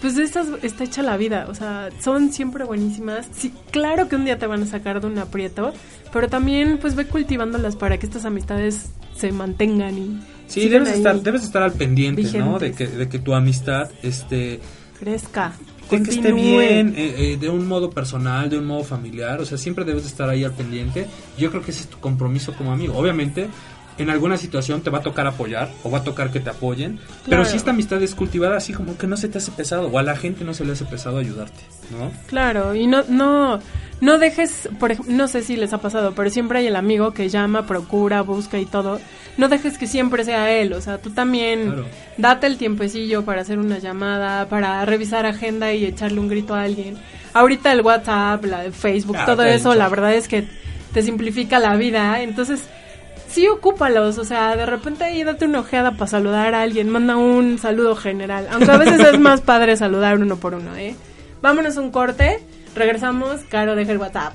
[0.00, 3.28] pues de estas está hecha la vida, o sea, son siempre buenísimas.
[3.32, 5.72] Sí, claro que un día te van a sacar de un aprieto,
[6.12, 11.20] pero también pues ve cultivándolas para que estas amistades se mantengan y Sí, debes estar,
[11.20, 12.58] debes estar al pendiente, ¿no?
[12.58, 14.60] De que, de que tu amistad, este,
[14.98, 15.52] crezca,
[15.90, 19.44] de que esté bien, eh, eh, de un modo personal, de un modo familiar, o
[19.44, 21.06] sea, siempre debes de estar ahí al pendiente.
[21.36, 22.96] Yo creo que ese es tu compromiso como amigo.
[22.96, 23.48] Obviamente,
[23.98, 26.98] en alguna situación te va a tocar apoyar o va a tocar que te apoyen,
[27.24, 27.44] pero Claro.
[27.44, 30.02] si esta amistad es cultivada así como que no se te hace pesado o a
[30.02, 32.10] la gente no se le hace pesado ayudarte, ¿no?
[32.26, 33.58] Claro, y no, no,
[34.00, 37.28] no dejes, por no sé si les ha pasado, pero siempre hay el amigo que
[37.28, 39.00] llama, procura, busca y todo.
[39.36, 41.86] No dejes que siempre sea él, o sea, tú también Claro.
[42.16, 46.62] date el tiempecillo para hacer una llamada, para revisar agenda y echarle un grito a
[46.62, 46.96] alguien.
[47.34, 50.44] Ahorita el WhatsApp, la de Facebook, Ah, todo eso, la verdad es que
[50.92, 52.62] te simplifica la vida, entonces
[53.28, 57.16] sí ocúpalos, o sea, de repente ahí date una ojeada para saludar a alguien, manda
[57.16, 60.94] un saludo general, aunque a veces es más padre saludar uno por uno, ¿eh?
[61.40, 62.42] Vámonos un corte,
[62.74, 64.34] regresamos, Caro deja el WhatsApp.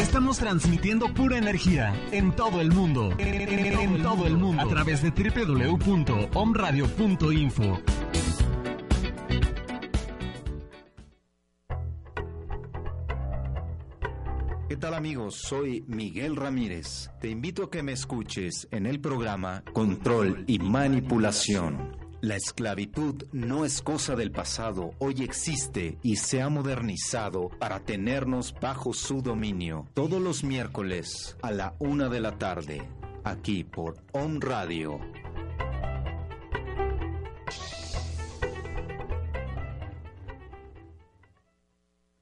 [0.00, 3.14] Estamos transmitiendo pura energía en todo el mundo.
[3.18, 4.62] En todo el mundo.
[4.62, 7.80] A través de www.omradio.info.
[14.68, 15.36] ¿Qué tal amigos?
[15.36, 17.10] Soy Miguel Ramírez.
[17.22, 21.96] Te invito a que me escuches en el programa Control y Manipulación.
[22.20, 28.54] La esclavitud no es cosa del pasado, hoy existe y se ha modernizado para tenernos
[28.60, 29.86] bajo su dominio.
[29.94, 32.86] Todos los miércoles a la una de la tarde,
[33.24, 35.00] aquí por On Radio.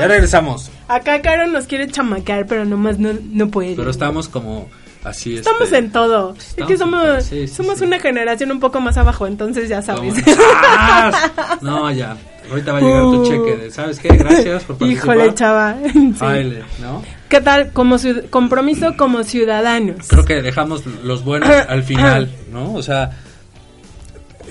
[0.00, 3.74] Ya regresamos, Acá Caro nos quiere chamacar, pero nomás no, no puede.
[3.76, 4.68] pero estamos como
[5.04, 6.34] así Estamos este, en todo.
[6.36, 7.84] es Estamos que somos, todo, sí, sí, somos sí.
[7.84, 10.14] una generación un poco más abajo, entonces ya sabes.
[11.62, 12.16] No, ya.
[12.50, 13.26] Ahorita va a llegar tu Uh.
[13.28, 14.08] cheque de, ¿sabes qué?
[14.08, 15.16] Gracias por participar.
[15.16, 15.76] Híjole, chava.
[16.18, 17.02] Baile, ¿no?
[17.28, 17.70] ¿Qué tal?
[17.72, 17.96] Como
[18.30, 20.08] compromiso como ciudadanos.
[20.08, 22.74] Creo que dejamos los buenos al final, ¿no?
[22.74, 23.10] O sea,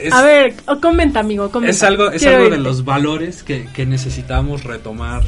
[0.01, 1.71] es, A ver, comenta, amigo, comenta.
[1.71, 5.23] es algo, es Quiero algo de los valores que, que necesitamos retomar.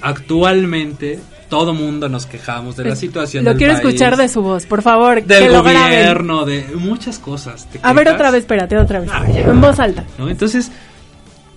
[0.00, 4.42] Actualmente, todo mundo nos quejamos de la situación Lo del quiero país, escuchar de su
[4.42, 5.22] voz, por favor.
[5.24, 5.82] del que lo graben.
[5.82, 7.66] gobierno, de muchas cosas.
[7.70, 9.10] ¿Te A ver, otra vez, espérate, otra vez.
[9.12, 10.04] Ah, en voz alta.
[10.18, 10.28] ¿no?
[10.28, 10.70] Entonces,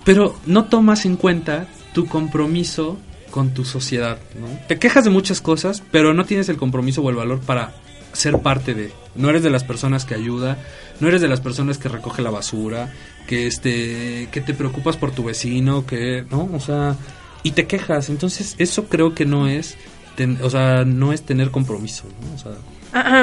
[0.04, 2.96] pero no tomas en cuenta tu compromiso
[3.30, 4.46] con tu sociedad, ¿no?
[4.66, 7.72] Te quejas de muchas cosas, pero no tienes el compromiso o el valor para
[8.12, 8.92] ser parte de.
[9.14, 10.58] No eres de las personas que ayuda,
[11.00, 12.92] no eres de las personas que recoge la basura,
[13.26, 16.48] que este que te preocupas por tu vecino, que, ¿no?
[16.54, 16.96] O sea,
[17.42, 18.08] y te quejas.
[18.10, 19.76] Entonces, eso creo que no es
[20.16, 22.34] ten- o sea, no es tener compromiso, ¿no?
[22.34, 22.52] O sea,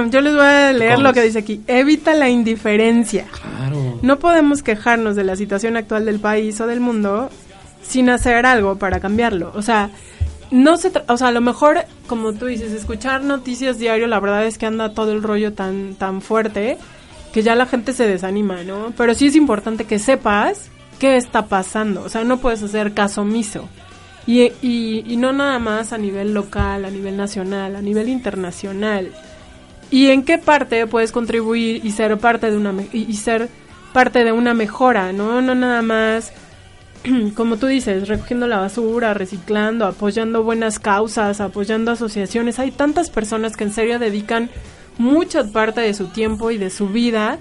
[0.10, 1.62] yo les voy a leer ¿Cómo lo que dice aquí.
[1.68, 3.26] Evita la indiferencia.
[3.32, 4.00] claro.
[4.02, 7.30] No podemos quejarnos de la situación actual del país o del mundo
[7.88, 9.52] sin hacer algo para cambiarlo.
[9.56, 9.90] O sea,
[10.52, 14.46] no se, o sea, a lo mejor, como tú dices, escuchar noticias diario, la verdad
[14.46, 16.78] es que anda todo el rollo tan, tan fuerte
[17.34, 18.94] que ya la gente se desanima, ¿no?
[18.96, 20.70] Pero sí es importante que sepas
[21.00, 22.04] qué está pasando.
[22.04, 23.68] O sea, no puedes hacer caso omiso.
[24.28, 29.12] Y, y, y no nada más a nivel local, a nivel nacional, a nivel internacional.
[29.92, 33.50] ¿Y en qué parte puedes contribuir y ser parte de una y ser
[33.94, 35.42] parte de una mejora, ¿no?
[35.42, 36.34] No nada más,
[37.36, 42.60] como tú dices, recogiendo la basura, reciclando, apoyando buenas causas, apoyando asociaciones.
[42.60, 44.50] Hay tantas personas que en serio dedican
[44.98, 47.40] mucha parte de su tiempo y de su vida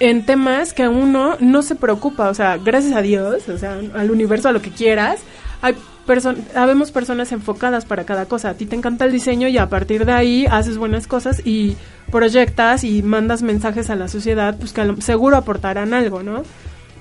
[0.00, 4.10] en temas que uno no se preocupa, o sea, gracias a Dios, o sea, al
[4.10, 5.20] universo, a lo que quieras,
[5.60, 5.74] hay
[6.06, 8.50] person habemos personas enfocadas para cada cosa.
[8.50, 11.76] A ti te encanta el diseño y a partir de ahí haces buenas cosas y
[12.10, 16.44] proyectas y mandas mensajes a la sociedad, pues que seguro aportarán algo, ¿no?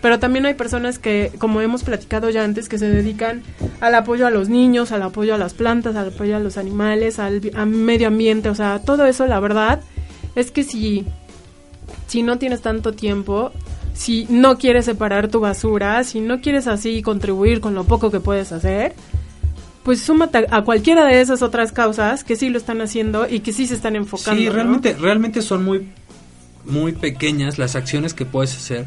[0.01, 3.41] Pero también hay personas que, como hemos platicado ya antes, que se dedican
[3.81, 7.19] al apoyo a los niños, al apoyo a las plantas, al apoyo a los animales,
[7.19, 9.81] al, medio ambiente, o sea, todo eso, la verdad,
[10.35, 11.05] es que si,
[12.07, 13.51] si no tienes tanto tiempo,
[13.93, 18.19] si no quieres separar tu basura, si no quieres así contribuir con lo poco que
[18.19, 18.93] puedes hacer,
[19.81, 23.51] pues súmate a cualquiera de esas otras causas que sí lo están haciendo y que
[23.51, 24.39] sí se están enfocando.
[24.39, 25.87] Sí, realmente, realmente son muy,
[26.65, 28.85] muy pequeñas las acciones que puedes hacer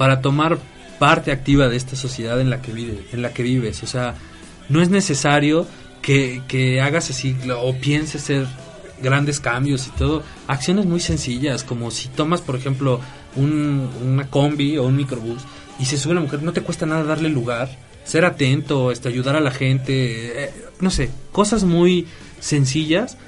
[0.00, 0.56] para tomar
[0.98, 3.82] parte activa de esta sociedad en la que vive, en la que vives.
[3.82, 4.14] O sea,
[4.70, 5.66] no es necesario
[6.00, 8.46] que, que hagas así o pienses ser
[9.02, 10.22] grandes cambios y todo.
[10.46, 12.98] Acciones muy sencillas, como si tomas, por ejemplo,
[13.36, 15.42] un, una combi o un microbús
[15.78, 17.68] y se sube una mujer, no te cuesta nada darle lugar,
[18.02, 22.06] ser atento, este, ayudar a la gente, eh, no sé, cosas muy
[22.38, 23.18] sencillas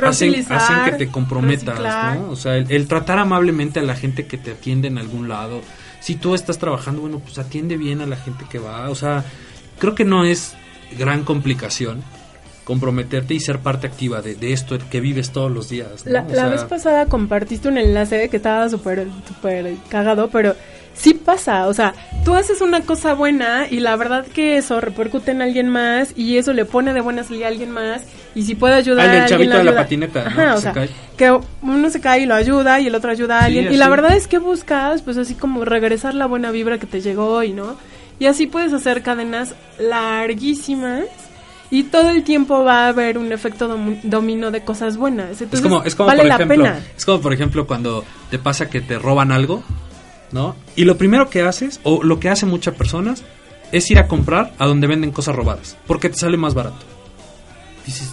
[0.00, 1.80] hacen, hacen, que te comprometas,
[2.14, 2.30] ¿no?
[2.30, 5.62] O sea, el, tratar amablemente a la gente que te atiende en algún lado.
[6.00, 8.88] Si tú estás trabajando, bueno, pues atiende bien a la gente que va.
[8.90, 9.24] O sea,
[9.78, 10.54] creo que no es
[10.98, 12.02] gran complicación
[12.64, 16.06] comprometerte y ser parte activa de, de esto que vives todos los días.
[16.06, 20.54] La, vez pasada compartiste un enlace que estaba súper súper cagado, pero
[20.94, 21.94] sí pasa, o sea,
[22.24, 26.36] tú haces una cosa buena y la verdad que eso repercute en alguien más y
[26.36, 28.02] eso le pone de buena salida a alguien más
[28.34, 30.72] y si puede ayudar a alguien chavito de la patineta, o sea,
[31.16, 33.88] que uno se cae y lo ayuda y el otro ayuda a alguien y la
[33.88, 37.52] verdad es que buscas pues así como regresar la buena vibra que te llegó y
[37.52, 37.76] no
[38.18, 41.04] y así puedes hacer cadenas larguísimas
[41.70, 43.68] y todo el tiempo va a haber un efecto
[44.02, 45.40] dominó de cosas buenas.
[45.40, 46.80] Entonces, es como, es como vale por la ejemplo, pena.
[46.96, 49.62] es como por ejemplo cuando te pasa que te roban algo,
[50.32, 50.56] ¿no?
[50.74, 53.22] Y lo primero que haces o lo que hacen muchas personas
[53.72, 56.84] es ir a comprar a donde venden cosas robadas, porque te sale más barato.
[57.86, 58.12] Dices,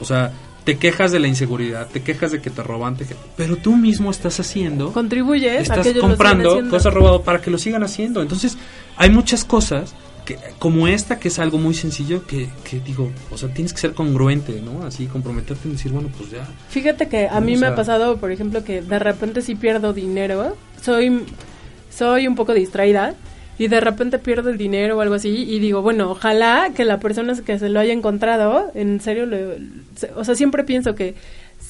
[0.00, 0.32] o sea,
[0.64, 3.76] te quejas de la inseguridad, te quejas de que te roban, te que- pero tú
[3.76, 7.82] mismo estás haciendo Contribuyes a estás que ellos comprando cosas robadas para que lo sigan
[7.84, 8.20] haciendo.
[8.20, 8.58] Entonces,
[8.96, 9.94] hay muchas cosas
[10.24, 13.78] que, como esta, que es algo muy sencillo, que, que digo, o sea, tienes que
[13.80, 14.84] ser congruente, ¿no?
[14.84, 16.44] Así, comprometerte en decir, bueno, pues ya.
[16.68, 19.92] Fíjate que a mí me sea- ha pasado, por ejemplo, que de repente si pierdo
[19.92, 21.22] dinero, soy
[21.90, 23.14] soy un poco distraída
[23.58, 26.98] y de repente pierdo el dinero o algo así y digo, bueno, ojalá que la
[27.00, 29.26] persona que se lo haya encontrado, en serio,
[30.14, 31.14] o sea, siempre pienso que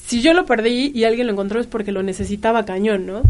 [0.05, 3.21] si yo lo perdí y alguien lo encontró es porque lo necesitaba cañón, ¿no?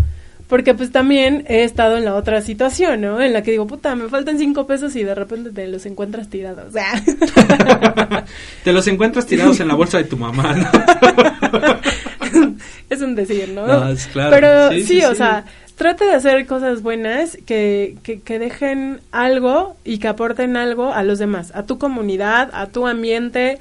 [0.47, 3.21] Porque pues también he estado en la otra situación, ¿no?
[3.21, 6.29] En la que digo, puta, me faltan cinco pesos y de repente te los encuentras
[6.29, 6.71] tirados.
[6.71, 7.03] Sea,
[8.63, 10.69] Te los encuentras tirados en la bolsa de tu mamá, ¿no?
[12.89, 13.67] es un decir, ¿no?
[13.67, 14.29] No, es claro.
[14.31, 15.15] Pero sí, Sí, sí, o sí.
[15.17, 15.43] sea,
[15.77, 21.03] trate de hacer cosas buenas que, que, que dejen algo y que aporten algo a
[21.03, 23.59] los demás, a tu comunidad, a tu ambiente,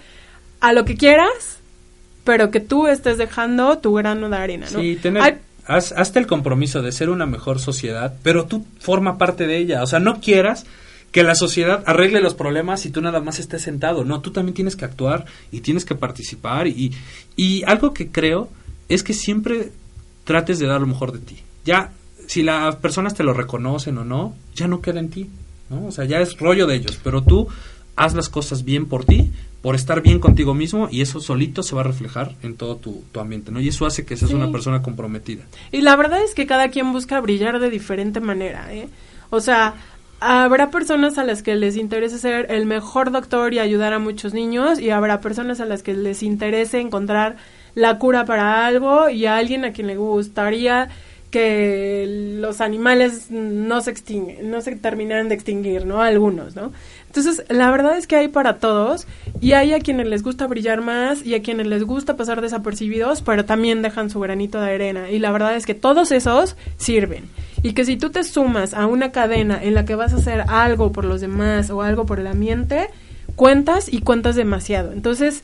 [0.61, 1.59] a lo que quieras,
[2.25, 4.81] pero que tú estés dejando tu grano de arena, ¿no?
[4.81, 5.37] Sí, tener, Hay-
[5.67, 9.83] haz, hazte el compromiso de ser una mejor sociedad, pero tú forma parte de ella.
[9.83, 10.65] O sea, no quieras
[11.13, 14.05] que la sociedad arregle los problemas y tú nada más estés sentado.
[14.05, 16.67] No, tú también tienes que actuar y tienes que participar.
[16.67, 16.93] Y,
[17.37, 18.49] y algo que creo
[18.89, 19.71] es que siempre
[20.25, 21.43] trates de dar lo mejor de ti.
[21.65, 21.93] Ya,
[22.27, 25.31] si las personas te lo reconocen o no, ya no queda en ti.
[25.71, 25.87] ¿no?
[25.87, 26.99] O sea, ya es rollo de ellos.
[27.03, 27.49] Pero tú
[27.97, 29.31] haz las cosas bien por ti,
[29.63, 33.03] por estar bien contigo mismo y eso solito se va a reflejar en todo tu,
[33.11, 33.61] tu ambiente, ¿no?
[33.61, 34.37] Y eso hace que seas Sí.
[34.37, 35.43] una persona comprometida.
[35.73, 38.89] Y la verdad es que cada quien busca brillar de diferente manera, ¿eh?
[39.31, 39.75] O sea,
[40.21, 44.35] habrá personas a las que les interese ser el mejor doctor y ayudar a muchos
[44.35, 47.37] niños y habrá personas a las que les interese encontrar
[47.75, 50.89] la cura para algo y a alguien a quien le gustaría
[51.31, 56.01] que los animales no se extinguen, no se terminaran de extinguir, ¿no?
[56.01, 56.73] Algunos, ¿no?
[57.07, 59.07] Entonces, la verdad es que hay para todos
[59.41, 63.23] y hay a quienes les gusta brillar más y a quienes les gusta pasar desapercibidos,
[63.23, 65.11] pero también dejan su granito de arena.
[65.11, 67.25] Y la verdad es que todos esos sirven.
[67.63, 70.45] Y que si tú te sumas a una cadena en la que vas a hacer
[70.49, 72.89] algo por los demás o algo por el ambiente,
[73.35, 74.93] cuentas y cuentas demasiado.
[74.93, 75.43] Entonces,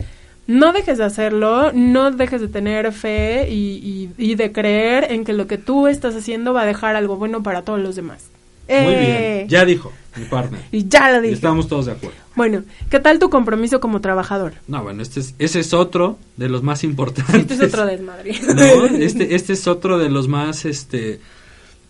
[0.53, 5.24] no dejes de hacerlo, no dejes de tener fe y, y- y de creer en
[5.24, 8.24] que lo que tú estás haciendo va a dejar algo bueno para todos los demás.
[8.68, 9.36] Muy ¡Eh!
[9.40, 10.61] bien, ya dijo mi partner.
[10.72, 11.34] Y ya lo Y dije.
[11.34, 12.16] estamos todos de acuerdo.
[12.36, 14.55] Bueno, ¿qué tal tu compromiso como trabajador?
[14.68, 17.34] No, bueno, este es, ese es otro de los más importantes.
[17.34, 18.34] Este es otro desmadre.
[18.55, 21.20] No, este, este es otro de los más, este,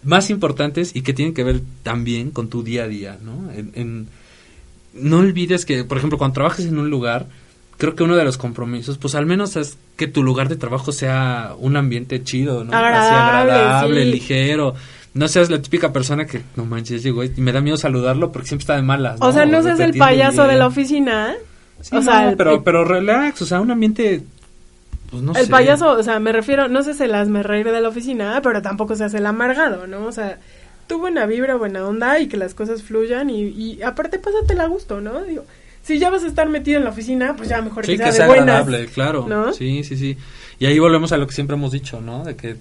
[0.02, 3.52] más importantes y que tienen que ver también con tu día a día, ¿no?
[3.52, 4.08] En, en-
[4.94, 7.26] no olvides que, por ejemplo, cuando trabajes en un lugar,
[7.83, 10.93] creo que uno de los compromisos, pues al menos es que tu lugar de trabajo
[10.93, 12.70] sea un ambiente chido, ¿no?
[12.72, 14.11] Así Agradable, agradable, sí.
[14.12, 14.74] ligero.
[15.14, 18.47] No seas la típica persona que, no manches, llegó y me da miedo saludarlo porque
[18.47, 19.18] siempre está de malas.
[19.20, 21.35] O sea, no seas el payaso de la oficina.
[21.80, 24.22] Sí, o no, sea, el- pero, pero relax, o sea, un ambiente,
[25.11, 25.51] pues no el sé.
[25.51, 28.95] payaso, o sea, me refiero, no seas el hazme reír de la oficina, pero tampoco
[28.95, 30.07] seas el amargado, ¿no?
[30.07, 30.39] O sea,
[30.87, 34.68] tú buena vibra, buena onda y que las cosas fluyan y, y aparte pásatela a
[34.68, 35.22] gusto, ¿no?
[35.24, 35.45] Digo,
[35.83, 38.07] si ya vas a estar metido en la oficina, pues ya mejor Sí, que sea,
[38.07, 38.49] que de sea buenas.
[38.62, 39.26] agradable, claro.
[39.28, 39.53] ¿no?
[39.53, 40.16] Sí, sí, sí.
[40.59, 42.24] Y ahí volvemos a lo que siempre hemos dicho, ¿no?
[42.24, 42.57] De que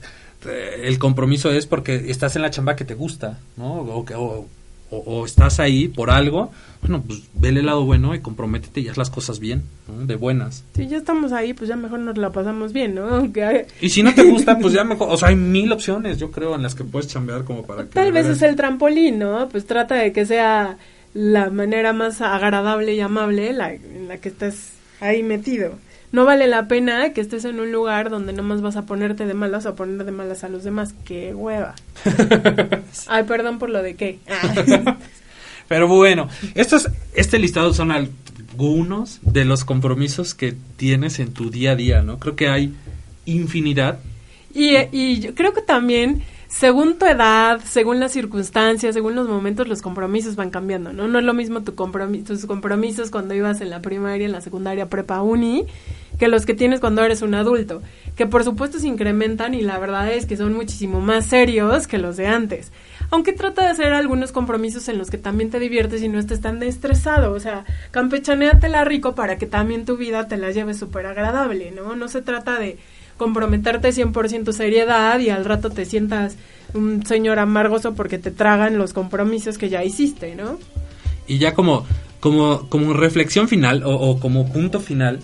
[0.45, 3.73] eh, el compromiso es porque estás en la chamba que te gusta, ¿no?
[3.75, 4.47] O, que- o,
[4.89, 6.51] o- o estás ahí por algo.
[6.81, 10.05] Bueno, pues vele el lado bueno y comprométete y haz las cosas bien, ¿no?
[10.07, 10.63] De buenas.
[10.75, 13.07] Si ya estamos ahí, pues ya mejor nos la pasamos bien, ¿no?
[13.15, 15.09] Aunque Y si no te gusta, pues ya mejor.
[15.11, 17.89] O sea, hay mil opciones, yo creo, en las que puedes chambear como para que.
[17.89, 19.47] Tal vez es el trampolín, ¿no?
[19.49, 20.77] Pues trata de que sea
[21.13, 25.77] la manera más agradable y amable la, en la que estés ahí metido.
[26.11, 29.33] No vale la pena que estés en un lugar donde nomás vas a ponerte de
[29.33, 30.93] malas o poner de malas a los demás.
[31.05, 31.75] ¡Qué hueva!
[33.07, 34.19] Ay, perdón por lo de qué.
[34.29, 34.97] Ah.
[35.69, 41.71] Pero bueno, estos, este listado son algunos de los compromisos que tienes en tu día
[41.71, 42.19] a día, ¿no?
[42.19, 42.73] Creo que hay
[43.25, 43.99] infinidad.
[44.53, 49.69] Y, y yo creo que también, según tu edad, según las circunstancias, según los momentos,
[49.69, 51.07] los compromisos van cambiando, ¿no?
[51.07, 51.75] No es lo mismo tus
[52.45, 55.65] compromisos cuando ibas en la primaria, en la secundaria, prepa, uni,
[56.19, 57.81] que los que tienes cuando eres un adulto,
[58.17, 61.97] que por supuesto se incrementan y la verdad es que son muchísimo más serios que
[61.97, 62.73] los de antes.
[63.11, 66.41] Aunque trata de hacer algunos compromisos en los que también te diviertes y no estés
[66.41, 71.05] tan estresado, o sea, campechanéatela rico para que también tu vida te la lleves súper
[71.05, 71.95] agradable, ¿no?
[71.95, 72.77] No se trata de
[73.21, 76.37] comprometerte 100% seriedad y al rato te sientas
[76.73, 80.57] un señor amargoso porque te tragan los compromisos que ya hiciste, ¿no?
[81.27, 81.85] Y ya como,
[82.19, 85.19] como, como reflexión final o, o como punto final,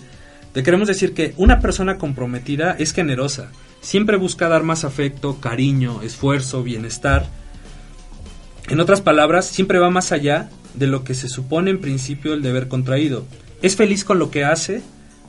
[0.52, 3.50] te queremos decir que una persona comprometida es generosa.
[3.80, 7.26] Siempre busca dar más afecto, cariño, esfuerzo, bienestar.
[8.68, 12.42] En otras palabras, siempre va más allá de lo que se supone en principio el
[12.42, 13.24] deber contraído.
[13.60, 14.82] Es feliz con lo que hace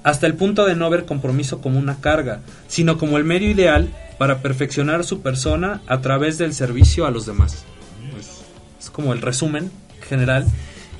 [0.03, 3.89] hasta el punto de no ver compromiso como una carga, sino como el medio ideal
[4.17, 7.63] para perfeccionar su persona a través del servicio a los demás.
[8.19, 8.41] Es,
[8.79, 9.71] es como el resumen
[10.07, 10.45] general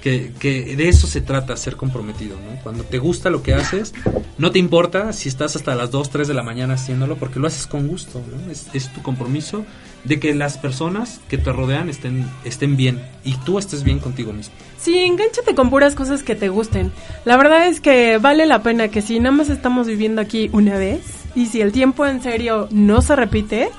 [0.01, 2.61] que, que de eso se trata, ser comprometido, ¿no?
[2.63, 3.93] Cuando te gusta lo que haces,
[4.37, 7.47] no te importa si estás hasta las 2, 3 de la mañana haciéndolo, porque lo
[7.47, 8.51] haces con gusto, ¿no?
[8.51, 9.65] Es, es tu compromiso
[10.03, 14.33] de que las personas que te rodean estén, estén bien y tú estés bien contigo
[14.33, 14.53] mismo.
[14.77, 16.91] Sí, engánchate con puras cosas que te gusten.
[17.25, 20.77] La verdad es que vale la pena que si nada más estamos viviendo aquí una
[20.77, 21.01] vez
[21.35, 23.69] y si el tiempo en serio no se repite,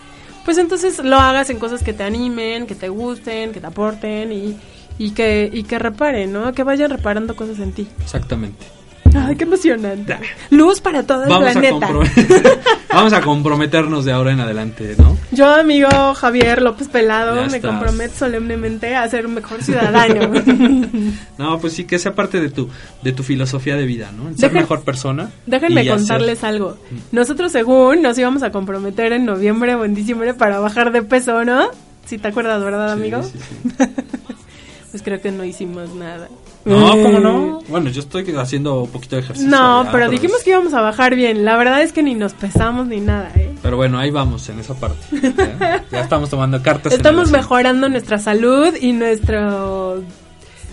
[0.45, 4.33] pues entonces lo hagas en cosas que te animen, que te gusten, que te aporten
[4.33, 4.57] y,
[4.99, 6.53] y que, y que reparen, ¿no?
[6.53, 7.89] Que vayan reparando cosas en ti.
[8.03, 8.67] Exactamente.
[9.15, 10.17] Ay, qué emocionante.
[10.51, 11.89] Luz para todo el Vamos planeta.
[12.93, 15.17] Vamos a comprometernos de ahora en adelante, ¿no?
[15.33, 17.71] Yo, amigo Javier López Pelado, Ya me estás.
[17.71, 20.31] comprometo solemnemente a ser un mejor ciudadano.
[21.39, 22.69] No, pues sí, que sea parte de tu,
[23.03, 24.37] de tu filosofía de vida, ¿no?
[24.37, 25.31] Ser Dejen- mejor persona.
[25.47, 26.77] Déjenme hacer- contarles algo.
[27.13, 31.45] Nosotros, según, nos íbamos a comprometer en noviembre o en diciembre para bajar de peso,
[31.45, 31.69] ¿no?
[32.05, 33.23] Si te acuerdas, ¿verdad, Sí, amigo?
[33.23, 33.39] sí.
[34.91, 36.29] Pues creo que no hicimos nada.
[36.65, 37.61] No, Eh, ¿cómo no?
[37.69, 39.49] Bueno, yo estoy haciendo un poquito de ejercicio.
[39.49, 41.45] No, pero dijimos es- que íbamos a bajar bien.
[41.45, 43.51] La verdad es que ni nos pesamos ni nada, ¿eh?
[43.63, 44.99] Pero bueno, ahí vamos en esa parte.
[45.23, 46.93] Ya, Ya estamos tomando cartas.
[46.93, 47.39] en Estamos asunto.
[47.39, 50.03] mejorando nuestra salud y nuestro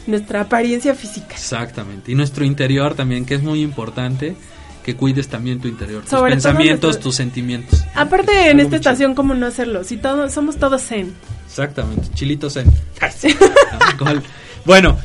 [0.08, 1.36] nuestra apariencia física.
[1.36, 2.12] Exactamente.
[2.12, 4.36] Y nuestro interior también, que es muy importante
[4.84, 6.02] que cuides también tu interior.
[6.02, 7.84] Tus Sobre pensamientos, nuestro- tus sentimientos.
[7.94, 9.84] Aparte, en esta estación, ¿cómo no hacerlo?
[9.84, 11.14] Si todos somos todos zen.
[11.48, 12.08] Exactamente.
[12.14, 12.72] Chilitos en.
[13.80, 14.22] Alcohol.
[14.66, 14.98] bueno,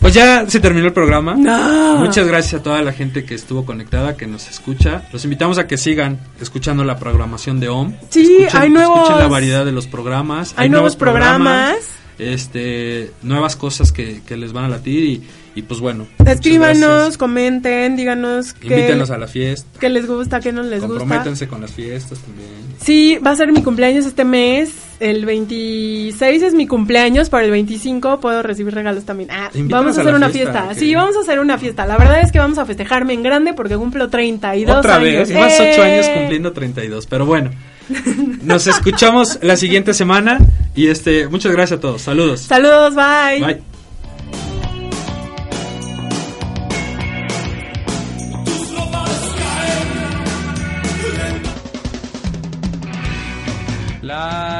[0.00, 1.34] pues ya se terminó el programa.
[1.36, 1.96] No.
[1.96, 5.02] Muchas gracias a toda la gente que estuvo conectada, que nos escucha.
[5.12, 7.94] Los invitamos a que sigan escuchando la programación de OM.
[8.10, 10.54] Sí, Escuchen- hay nuevos- Escuchen la variedad de los programas.
[10.56, 11.74] Hay nuevos programas.
[12.18, 15.22] Este, nuevas cosas que, que les van a latir y,
[15.54, 16.06] y pues bueno.
[16.24, 19.68] Escríbanos, comenten, díganos Invítenos a la fiesta.
[19.78, 20.98] qué les gusta, qué no les gusta.
[20.98, 22.48] Comprométanse con las fiestas también.
[22.82, 24.70] Sí, va a ser mi cumpleaños este mes.
[24.98, 29.30] El 26 es mi cumpleaños, para el 25 puedo recibir regalos también.
[29.30, 30.74] Ah, vamos a hacer una fiesta.
[30.74, 31.84] Sí, vamos a hacer una fiesta.
[31.86, 35.04] La verdad es que vamos a festejarme en grande porque cumplo 32 Otra años.
[35.04, 35.94] vez, llevas ocho ¡Eh!
[35.94, 37.50] años cumpliendo 32, pero bueno.
[38.42, 40.38] Nos escuchamos la siguiente semana
[40.74, 42.02] y este, muchas gracias a todos.
[42.02, 42.40] Saludos.
[42.40, 43.40] Saludos, bye.
[43.44, 43.75] Bye.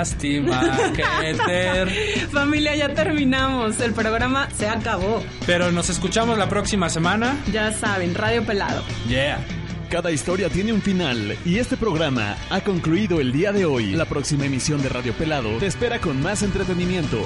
[0.06, 2.28] Lástima que ter...
[2.30, 3.80] Familia, ya terminamos.
[3.80, 5.22] El programa se acabó.
[5.46, 7.36] Pero nos escuchamos la próxima semana.
[7.52, 8.84] Ya saben, Radio Pelado.
[9.08, 9.44] Yeah.
[9.90, 13.92] Cada historia tiene un final y este programa ha concluido el día de hoy.
[13.92, 17.20] La próxima emisión de Radio Pelado te espera con más entretenimiento.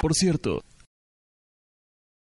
[0.00, 0.64] Por cierto,